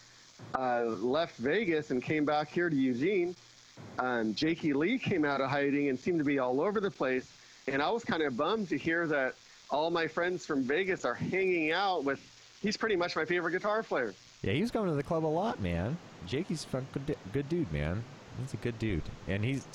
[0.56, 3.36] uh, left Vegas and came back here to Eugene,
[4.00, 7.32] um, Jakey Lee came out of hiding and seemed to be all over the place.
[7.68, 9.36] And I was kind of bummed to hear that
[9.70, 12.20] all my friends from Vegas are hanging out with.
[12.60, 14.16] He's pretty much my favorite guitar player.
[14.42, 15.96] Yeah, he was coming to the club a lot, man.
[16.26, 18.04] Jakey's a good, good dude, man.
[18.42, 19.66] He's a good dude, and he's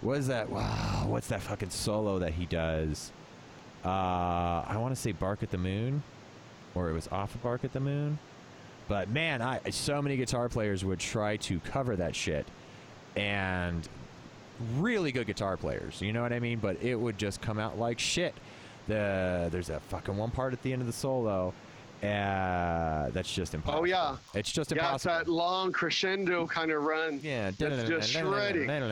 [0.00, 0.50] what is that?
[0.50, 3.12] Wow, what's that fucking solo that he does?
[3.84, 6.02] Uh, I want to say "Bark at the Moon,"
[6.74, 8.18] or it was off of "Bark at the Moon."
[8.88, 12.46] But man, I so many guitar players would try to cover that shit,
[13.16, 13.88] and
[14.78, 16.00] really good guitar players.
[16.02, 16.58] You know what I mean?
[16.58, 18.34] But it would just come out like shit.
[18.88, 21.54] The there's a fucking one part at the end of the solo.
[22.02, 23.82] Uh, that's just impossible.
[23.82, 24.16] Oh, yeah.
[24.34, 25.12] it's just impossible.
[25.12, 27.20] Yeah, it's that long crescendo kind of run.
[27.22, 28.66] Yeah, That's just shredding.
[28.66, 28.82] That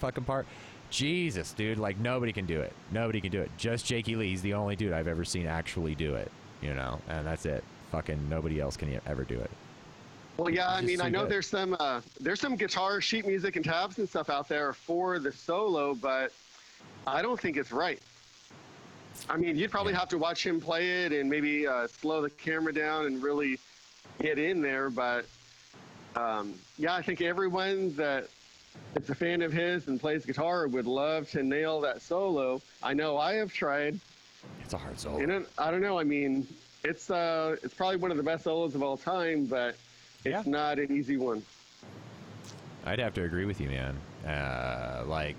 [0.00, 0.46] fucking part.
[0.90, 2.74] Jesus, dude, like nobody can do it.
[2.92, 3.50] Nobody can do it.
[3.56, 4.28] Just Jakey Lee.
[4.28, 6.30] He's the only dude I've ever seen actually do it.
[6.60, 7.64] You know, and that's it.
[7.90, 9.50] fucking nobody else can ever do it.
[10.36, 11.30] Well, yeah, I mean, I know good.
[11.30, 15.18] there's some uh, there's some guitar sheet music and tabs and stuff out there for
[15.18, 16.32] the solo, but
[17.06, 18.00] I don't think it's right.
[19.28, 20.00] I mean, you'd probably Yeah.
[20.00, 23.58] have to watch him play it and maybe uh, slow the camera down and really
[24.20, 24.90] get in there.
[24.90, 25.26] But
[26.16, 28.28] um, yeah, I think everyone that
[28.96, 32.60] is a fan of his and plays guitar would love to nail that solo.
[32.82, 33.98] I know I have tried.
[34.62, 35.18] It's a hard solo.
[35.18, 35.98] And I don't know.
[35.98, 36.46] I mean,
[36.84, 39.76] it's uh, it's probably one of the best solos of all time, but
[40.24, 40.50] it's Yeah.
[40.50, 41.42] not an easy one.
[42.84, 43.96] I'd have to agree with you, man.
[44.30, 45.36] Uh, like,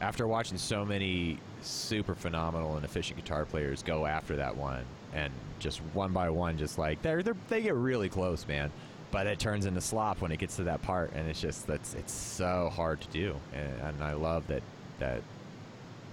[0.00, 4.84] after watching so many super phenomenal and efficient guitar players go after that one,
[5.14, 8.70] and just one by one, just like they're, they're they get really close, man.
[9.10, 11.94] But it turns into slop when it gets to that part, and it's just that's
[11.94, 13.36] it's so hard to do.
[13.54, 14.62] And, and I love that
[14.98, 15.22] that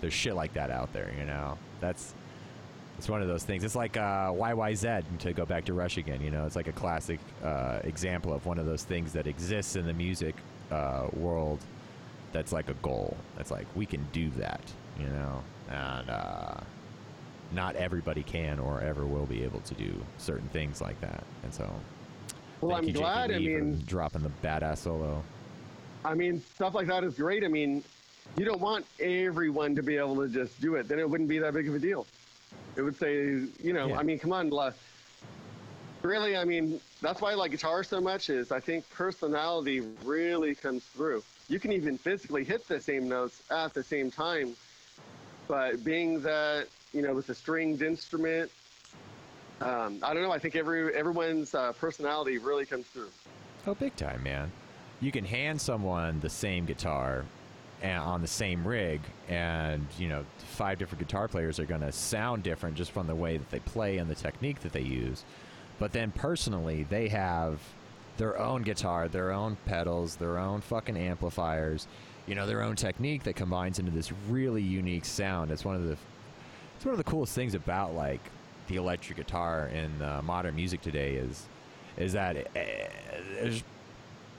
[0.01, 1.11] there's shit like that out there.
[1.17, 2.13] You know, that's
[2.97, 3.63] it's one of those things.
[3.63, 6.21] It's like uh, YYZ to go back to Rush again.
[6.21, 9.75] You know, it's like a classic uh, example of one of those things that exists
[9.75, 10.35] in the music
[10.71, 11.59] uh, world.
[12.33, 13.15] That's like a goal.
[13.37, 14.61] That's like we can do that.
[14.99, 16.55] You know, and uh,
[17.53, 21.23] not everybody can or ever will be able to do certain things like that.
[21.43, 21.69] And so,
[22.61, 23.31] Well, I'm you, glad.
[23.31, 25.23] I mean, dropping the badass solo.
[26.03, 27.43] I mean, stuff like that is great.
[27.43, 27.83] I mean,
[28.35, 30.87] you don't want everyone to be able to just do it.
[30.87, 32.05] Then it wouldn't be that big of a deal.
[32.75, 33.15] It would say,
[33.61, 33.99] you know, Yeah.
[33.99, 34.51] I mean, come on.
[36.01, 40.55] Really, I mean, that's why I like guitar so much is I think personality really
[40.55, 41.21] comes through.
[41.49, 44.55] You can even physically hit the same notes at the same time,
[45.47, 48.49] but being that, you know, with a stringed instrument,
[49.59, 50.31] um, I don't know.
[50.31, 53.09] I think every everyone's uh, personality really comes through.
[53.67, 54.51] Oh, big time, man.
[55.01, 57.25] You can hand someone the same guitar
[57.81, 61.91] and on the same rig, and, you know, five different guitar players are going to
[61.91, 65.25] sound different just from the way that they play and the technique that they use.
[65.83, 67.59] But then personally, they have
[68.15, 71.87] their own guitar, their own pedals, their own fucking amplifiers,
[72.25, 75.51] you know, their own technique that combines into this really unique sound.
[75.51, 75.97] It's one of the
[76.77, 78.21] it's one of the coolest things about like
[78.69, 81.49] the electric guitar in uh, modern music today is
[81.97, 82.59] is that uh,
[83.41, 83.61] there's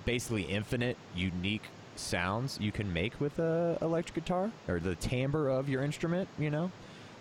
[0.07, 1.65] basically infinite unique
[1.95, 6.51] sounds you can make with a electric guitar or the timbre of your instrument you
[6.51, 6.71] know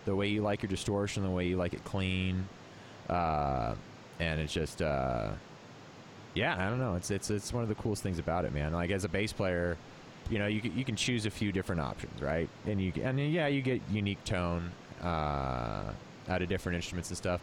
[0.06, 2.48] the way you like your distortion the way you like it clean
[3.10, 3.76] uh,
[4.20, 5.30] and it's just uh,
[6.34, 6.96] yeah i don't know.
[6.96, 8.74] It's it's it's one of the coolest things about it man.
[8.74, 9.78] Like as a bass player
[10.30, 12.50] you know you you can choose a few different options right?
[12.66, 15.92] And you and yeah you get unique tone uh,
[16.30, 17.42] out of different instruments and stuff.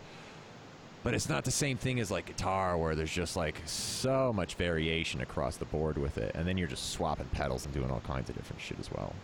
[1.03, 4.55] But it's not the same thing as like guitar where there's just like so much
[4.57, 6.33] variation across the board with it.
[6.35, 9.15] And then you're just swapping pedals and doing all kinds of different shit as well.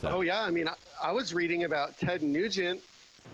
[0.00, 2.80] So Oh yeah, I mean, I, I was reading about Ted Nugent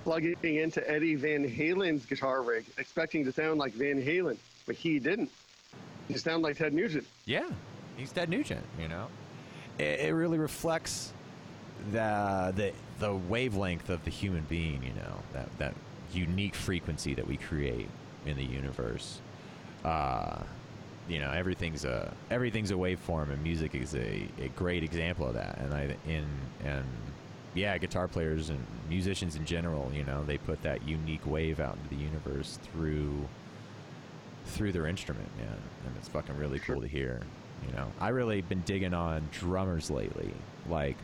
[0.04, 4.36] plugging into Eddie Van Halen's guitar rig, expecting to sound like Van Halen,
[4.66, 5.30] but he didn't.
[6.08, 7.06] He sounded like Ted Nugent.
[7.26, 7.48] Yeah,
[7.96, 8.64] he's Ted Nugent.
[8.78, 9.06] You know,
[9.78, 11.12] it, it really reflects
[11.92, 14.82] the the the wavelength of the human being.
[14.82, 15.74] You know, that that
[16.12, 17.88] unique frequency that we create
[18.26, 19.20] in the universe.
[19.84, 20.42] Uh,
[21.08, 25.34] you know, everything's a everything's a waveform, and music is a, a great example of
[25.34, 25.58] that.
[25.58, 26.26] And I in
[26.64, 26.86] and
[27.54, 31.76] yeah, guitar players and musicians in general, you know, they put that unique wave out
[31.76, 33.28] into the universe through
[34.46, 35.58] through their instrument, man.
[35.86, 37.20] And it's fucking really cool to hear.
[37.66, 40.32] You know, I really been digging on drummers lately.
[40.68, 40.96] Like,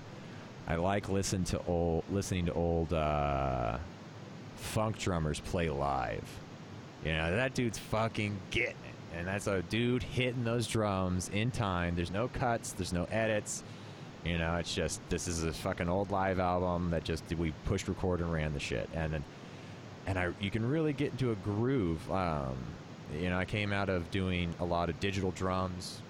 [0.66, 3.78] I like listen to old listening to old uh,
[4.57, 6.24] funk drummers play live.
[7.05, 11.51] You know, that dude's fucking getting it, and that's a dude hitting those drums in
[11.51, 11.94] time.
[11.94, 12.72] There's no cuts.
[12.72, 13.62] There's no edits.
[14.27, 17.87] You know, it's just this is a fucking old live album that just we pushed
[17.87, 19.24] record and ran the shit, and then
[20.07, 22.11] and I you can really get into a groove.
[22.11, 22.57] Um,
[23.14, 26.03] you know, I came out of doing a lot of digital drums,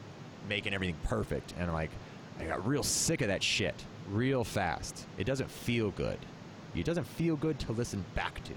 [0.48, 1.90] making everything perfect, and like
[2.40, 3.74] I got real sick of that shit
[4.10, 5.06] real fast.
[5.18, 6.18] It doesn't feel good.
[6.74, 8.52] It doesn't feel good to listen back to.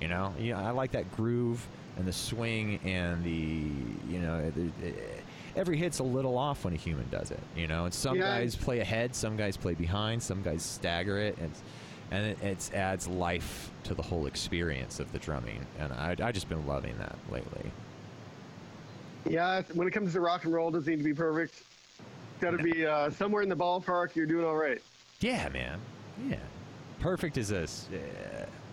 [0.00, 1.66] You know, yeah, I like that groove
[1.96, 3.70] and the swing and the
[4.10, 4.70] you know the,
[5.56, 7.40] every hit's a little off when a human does it.
[7.56, 8.38] You know, and some Yeah.
[8.38, 11.50] guys play ahead, some guys play behind, some guys stagger it, and
[12.12, 15.66] and it it's, adds life to the whole experience of the drumming.
[15.78, 17.70] And I I just been loving that lately.
[19.28, 21.54] Yeah, when it comes to rock and roll, it doesn't need to be perfect.
[21.54, 24.14] It's got to be uh, somewhere in the ballpark.
[24.14, 24.80] You're doing all right.
[25.20, 25.80] Yeah, man.
[26.28, 26.36] Yeah,
[27.00, 27.66] perfect is a uh,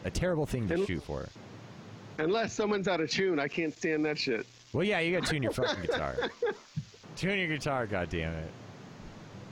[0.06, 1.28] a terrible thing to And- shoot for.
[2.20, 4.46] Unless someone's out of tune, I can't stand that shit.
[4.72, 6.16] Well, yeah, you got to tune your fucking guitar.
[7.16, 8.52] Tune your guitar, goddamn it.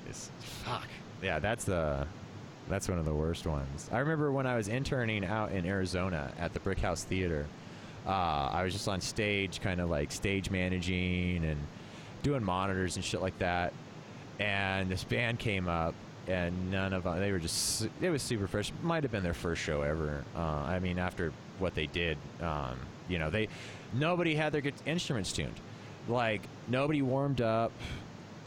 [0.10, 0.88] It's fuck.
[1.22, 2.08] Yeah, that's the
[2.70, 3.90] that's one of the worst ones.
[3.92, 7.46] I remember when I was interning out in Arizona at the Brick House Theater.
[8.06, 8.10] uh,
[8.52, 11.58] I was just on stage, kind of like stage managing and
[12.24, 13.74] doing monitors and shit like that.
[14.40, 15.94] And this band came up,
[16.28, 18.72] and none of them, they were just, it was super fresh.
[18.82, 20.24] Might have been their first show ever.
[20.36, 23.50] Uh, I mean, after what they did, um, you know, they,
[23.94, 25.54] nobody had their instruments tuned.
[26.08, 27.72] Like, nobody warmed up.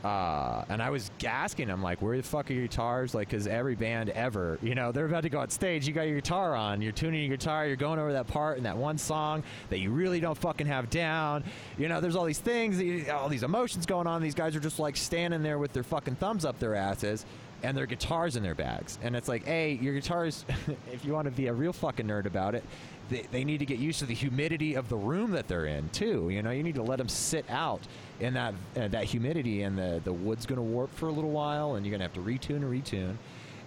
[0.04, 3.14] Uh, and I was asking them, like, where the fuck are your guitars?
[3.14, 5.88] Like, because every band ever, you know, they're about to go on stage.
[5.88, 8.64] You got your guitar on, you're tuning your guitar, you're going over that part in
[8.64, 11.42] that one song that you really don't fucking have down.
[11.78, 14.20] You know, there's all these things, all these emotions going on.
[14.20, 17.24] These guys are just like standing there with their fucking thumbs up their asses
[17.64, 18.98] and their guitars in their bags.
[19.02, 20.44] And it's like, hey, your guitars,
[20.92, 22.62] if you want to be a real fucking nerd about it,
[23.08, 25.88] they, they need to get used to the humidity of the room that they're in
[25.88, 26.28] too.
[26.28, 27.80] You know, you need to let them sit out
[28.20, 31.30] in that uh, that humidity, and the the wood's going to warp for a little
[31.30, 33.16] while, and you're going to have to retune and retune.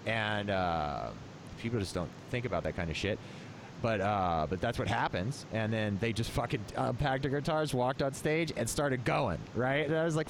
[0.06, 1.10] And uh,
[1.60, 3.20] people just don't think about that kind of shit.
[3.82, 8.02] But uh, but that's what happens, and then they just fucking unpacked their guitars, walked
[8.02, 9.38] on stage, and started going.
[9.54, 9.86] Right?
[9.86, 10.30] And I was like,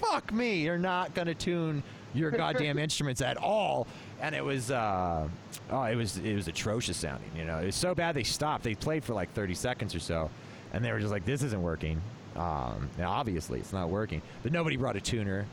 [0.00, 0.62] "Fuck me!
[0.62, 1.82] You're not gonna tune
[2.16, 3.86] your goddamn instruments at all."
[4.20, 5.28] And it was, uh,
[5.70, 7.30] oh, it was it was atrocious sounding.
[7.36, 8.64] You know, it was so bad they stopped.
[8.64, 10.30] They played for like 30 seconds or so,
[10.72, 12.00] and they were just like, "This isn't working."
[12.36, 14.20] Um, now, obviously, it's not working.
[14.42, 15.46] But nobody brought a tuner.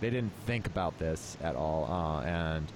[0.00, 2.66] They didn't think about this at all, uh, and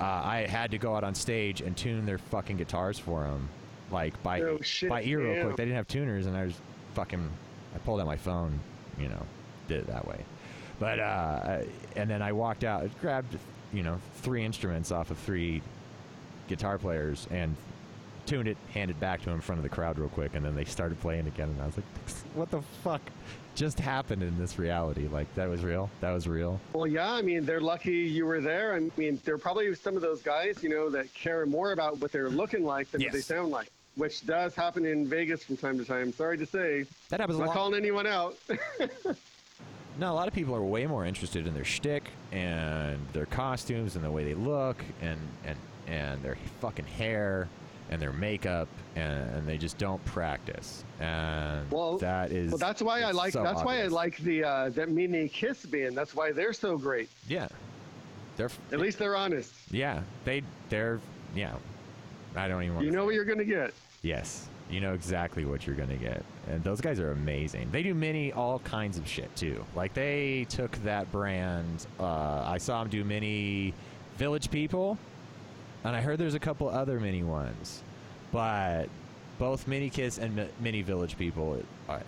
[0.00, 3.48] uh, I had to go out on stage and tune their fucking guitars for them,
[3.90, 5.56] like by No shit, by ear real quick.
[5.56, 6.54] They didn't have tuners, and I was
[6.94, 7.30] fucking.
[7.74, 8.58] I pulled out my phone,
[8.98, 9.26] you know,
[9.68, 10.24] did it that way.
[10.84, 11.62] But uh,
[11.96, 13.38] and then I walked out, grabbed
[13.72, 15.62] you know three instruments off of three
[16.46, 17.56] guitar players and
[18.26, 20.54] tuned it, handed back to him in front of the crowd real quick, and then
[20.54, 21.86] they started playing again, and I was like,
[22.34, 23.00] "What the fuck
[23.54, 25.08] just happened in this reality?
[25.08, 25.88] Like that was real?
[26.02, 28.74] That was real?" Well, yeah, I mean, they're lucky you were there.
[28.74, 31.98] I mean, there are probably some of those guys, you know, that care more about
[31.98, 35.56] what they're looking like than what they sound like, which does happen in Vegas from
[35.56, 36.12] time to time.
[36.12, 36.84] Sorry to say.
[37.08, 38.36] That happens I'm not calling anyone out.
[39.98, 43.94] No, a lot of people are way more interested in their shtick and their costumes
[43.96, 47.48] and the way they look and and and their fucking hair
[47.90, 48.66] and their makeup
[48.96, 50.82] and, and they just don't practice.
[51.00, 53.32] And Well- that is well, that's why I like.
[53.32, 55.96] so that's why I like the uh, that mini Kiss band.
[55.96, 57.08] That's why they're so great.
[57.28, 57.48] Yeah,
[58.36, 59.52] they're At least they're honest.
[59.70, 61.00] yeah they they're
[61.36, 61.54] yeah.
[62.36, 62.74] I don't even.
[62.76, 63.72] want You know what you're gonna get.
[64.02, 67.68] Yes, you know exactly what you're gonna get, and those guys are amazing.
[67.70, 69.64] They do mini all kinds of shit too.
[69.74, 71.86] Like they took that brand.
[72.00, 73.74] Uh, I saw them do mini
[74.16, 74.98] Village People,
[75.84, 77.82] and I heard there's a couple other mini ones,
[78.32, 78.86] but
[79.38, 81.98] both Mini Kiss and Mi- Mini Village People, uh,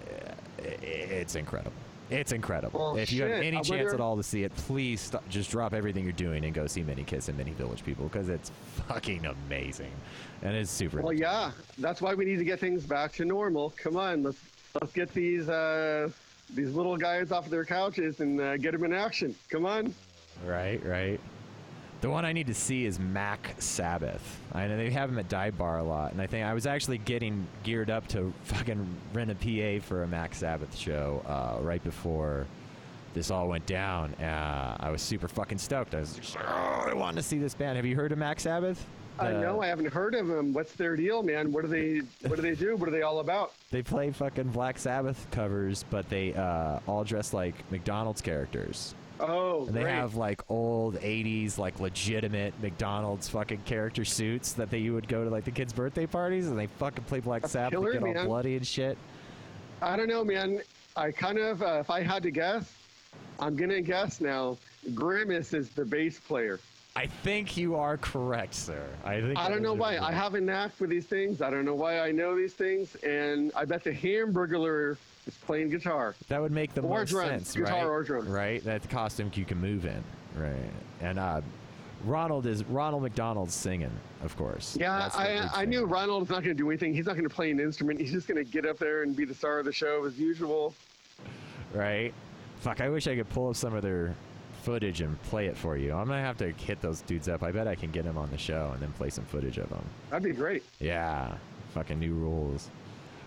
[0.59, 1.73] it's incredible.
[2.09, 2.79] It's incredible.
[2.79, 5.51] Well, if you have any chance wonder- at all to see it, please st- just
[5.51, 8.51] drop everything you're doing and go see Mini Kiss and Mini Village People because it's
[8.87, 9.91] fucking amazing,
[10.43, 11.01] and it's super.
[11.03, 13.71] Well, yeah, that's why we need to get things back to normal.
[13.77, 14.39] Come on, let's
[14.81, 16.09] let's get these uh,
[16.55, 19.35] these little guys off of their couches and uh, get them in action.
[19.51, 19.93] Come on.
[20.45, 21.19] Right, right.
[22.03, 24.39] The one I need to see is Mac Sabbath.
[24.53, 26.67] I know they have them at Dive Bar a lot, and I think I was
[26.67, 31.61] actually getting geared up to fucking rent a PA for a Mac Sabbath show uh,
[31.63, 32.47] right before
[33.15, 34.13] this all went down.
[34.17, 35.95] Uh, I was super fucking stoked.
[35.95, 37.77] I was like, oh, I want to see this band.
[37.77, 38.85] Have you heard of Mac Sabbath?
[39.19, 40.53] I The- know I haven't heard of them.
[40.53, 41.51] What's their deal, man?
[41.51, 42.77] What do they What do they do?
[42.77, 43.53] What are they all about?
[43.71, 48.95] They play fucking Black Sabbath covers, but they uh, all dress like McDonald's characters.
[49.21, 49.95] Oh, And they great.
[49.95, 55.25] have like old 80s, like legitimate McDonald's fucking character suits that they you would go
[55.25, 58.05] to like the kids' birthday parties and they fucking play Black That's Sabbath killer, and
[58.05, 58.99] get all bloody and shit.
[59.83, 60.61] I don't know, man.
[60.97, 62.73] I kind of, uh, if I had to guess,
[63.39, 64.57] I'm gonna guess now.
[64.95, 66.61] Grimace is the bass player.
[66.95, 68.87] I think you are correct, sir.
[69.05, 69.99] I think I don't know why.
[69.99, 71.43] I have a knack for these things.
[71.43, 74.97] I don't know why I know these things, and I bet the Hamburglar
[75.27, 76.15] is playing guitar.
[76.29, 77.87] That would make the Or most drums, sense, guitar right?
[77.87, 78.29] or drums.
[78.29, 78.63] Right?
[78.65, 80.03] That's the costume you can move in,
[80.37, 80.55] right?
[81.01, 81.41] And uh,
[82.05, 83.91] Ronald is Ronald McDonald's singing,
[84.23, 84.77] of course.
[84.79, 85.85] Yeah, That's the lead I, I knew.
[85.85, 86.95] Ronald's not going to do anything.
[86.95, 88.01] He's not going to play an instrument.
[88.01, 90.19] He's just going to get up there and be the star of the show as
[90.19, 90.75] usual.
[91.73, 92.13] right?
[92.61, 94.15] Fuck, I wish I could pull up some of their
[94.63, 95.93] footage and play it for you.
[95.93, 97.43] I'm gonna have to hit those dudes up.
[97.45, 99.69] I bet I can get them on the show and then play some footage of
[99.69, 99.85] them.
[100.11, 100.65] That'd be great.
[100.81, 101.37] Yeah,
[101.73, 102.71] fucking new rules.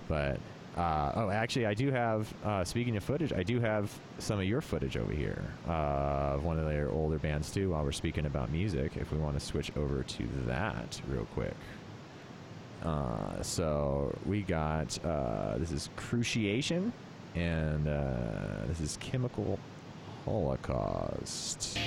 [0.10, 0.38] But
[0.80, 2.34] uh, oh, actually, I do have.
[2.42, 6.46] Uh, speaking of footage, I do have some of your footage over here uh, of
[6.46, 7.72] one of their older bands too.
[7.72, 11.56] While we're speaking about music, if we want to switch over to that real quick.
[12.82, 16.94] Uh, so we got uh, this is Cruciation,
[17.36, 19.60] and uh, this is Chemical
[20.24, 21.78] Holocaust.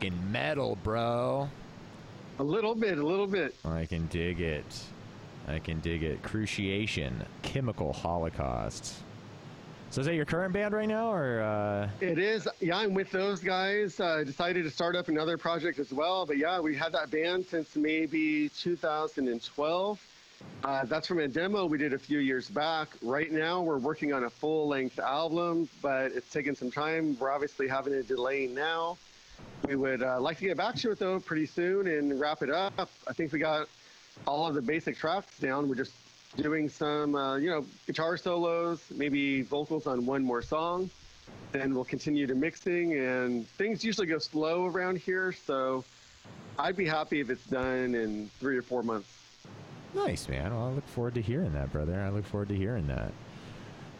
[0.00, 1.46] Fucking metal, bro.
[2.38, 3.54] A little bit, a little bit.
[3.66, 4.64] I can dig it.
[5.46, 6.22] I can dig it.
[6.22, 8.94] Cruciation, Chemical Holocaust.
[9.90, 12.48] So is that your current band right now, or uh, It is.
[12.60, 14.00] Yeah, I'm with those guys.
[14.00, 16.24] Uh, decided to start up another project as well.
[16.24, 20.06] But yeah, we had that band since maybe 2012.
[20.64, 22.88] Uh, that's from a demo we did a few years back.
[23.02, 27.18] Right now, we're working on a full length album, but it's taken some time.
[27.20, 28.96] We're obviously having a delay now.
[29.66, 32.50] We would uh, like to get back to it though pretty soon and wrap it
[32.50, 32.88] up.
[33.06, 33.68] I think we got
[34.26, 35.68] all of the basic tracks down.
[35.68, 35.92] We're just
[36.36, 40.90] doing some, uh, you know, guitar solos, maybe vocals on one more song.
[41.52, 45.32] Then we'll continue to mixing, and things usually go slow around here.
[45.32, 45.84] So
[46.58, 49.08] I'd be happy if it's done in three or four months.
[49.94, 50.54] nice, man?
[50.54, 52.00] Well, I look forward to hearing that, brother.
[52.00, 53.12] I look forward to hearing that.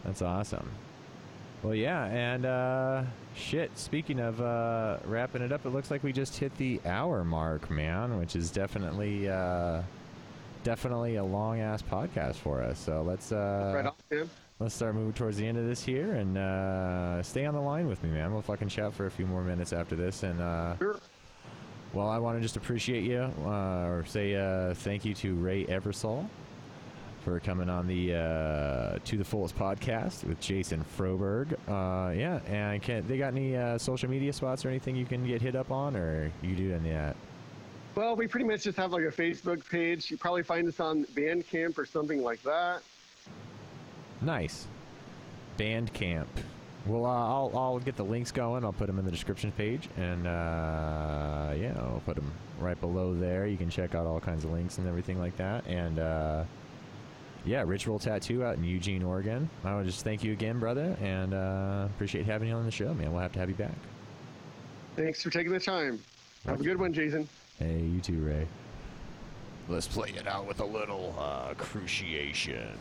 [0.03, 0.69] That's awesome.
[1.63, 3.03] Well, yeah, and uh,
[3.35, 3.77] shit.
[3.77, 7.69] Speaking of uh, wrapping it up, it looks like we just hit the hour mark,
[7.69, 9.83] man, which is definitely, uh,
[10.63, 12.79] definitely a long ass podcast for us.
[12.79, 14.25] So let's uh, right
[14.59, 17.87] let's start moving towards the end of this here, and uh, stay on the line
[17.87, 18.33] with me, man.
[18.33, 20.99] We'll fucking chat for a few more minutes after this, and uh, Sure.
[21.93, 25.65] well, I want to just appreciate you, uh, or say uh, thank you to Ray
[25.65, 26.27] Eversole
[27.21, 31.53] for coming on the uh, To the Fullest podcast with Jason Froberg.
[31.67, 35.25] Uh, yeah, and can they got any uh, social media spots or anything you can
[35.25, 37.15] get hit up on, or you do any of that?
[37.95, 40.09] Well, we pretty much just have like a Facebook page.
[40.09, 42.81] You probably find us on Bandcamp or something like that.
[44.21, 44.67] Nice.
[45.57, 46.27] Bandcamp.
[46.85, 48.63] Well, uh, I'll I'll get the links going.
[48.63, 53.13] I'll put them in the description page, and uh, yeah, I'll put them right below
[53.13, 53.45] there.
[53.45, 55.65] You can check out all kinds of links and everything like that.
[55.67, 56.43] And uh,
[57.45, 59.49] yeah, Ritual Tattoo out in Eugene, Oregon.
[59.63, 62.71] I want to just thank you again, brother, and uh, appreciate having you on the
[62.71, 63.11] show, man.
[63.11, 63.75] We'll have to have you back.
[64.95, 65.99] Thanks for taking the time.
[66.45, 66.69] Have okay.
[66.69, 67.27] a good one, Jason.
[67.57, 68.47] Hey, you too, Ray.
[69.67, 72.77] Let's play it out with a little uh, cruciation.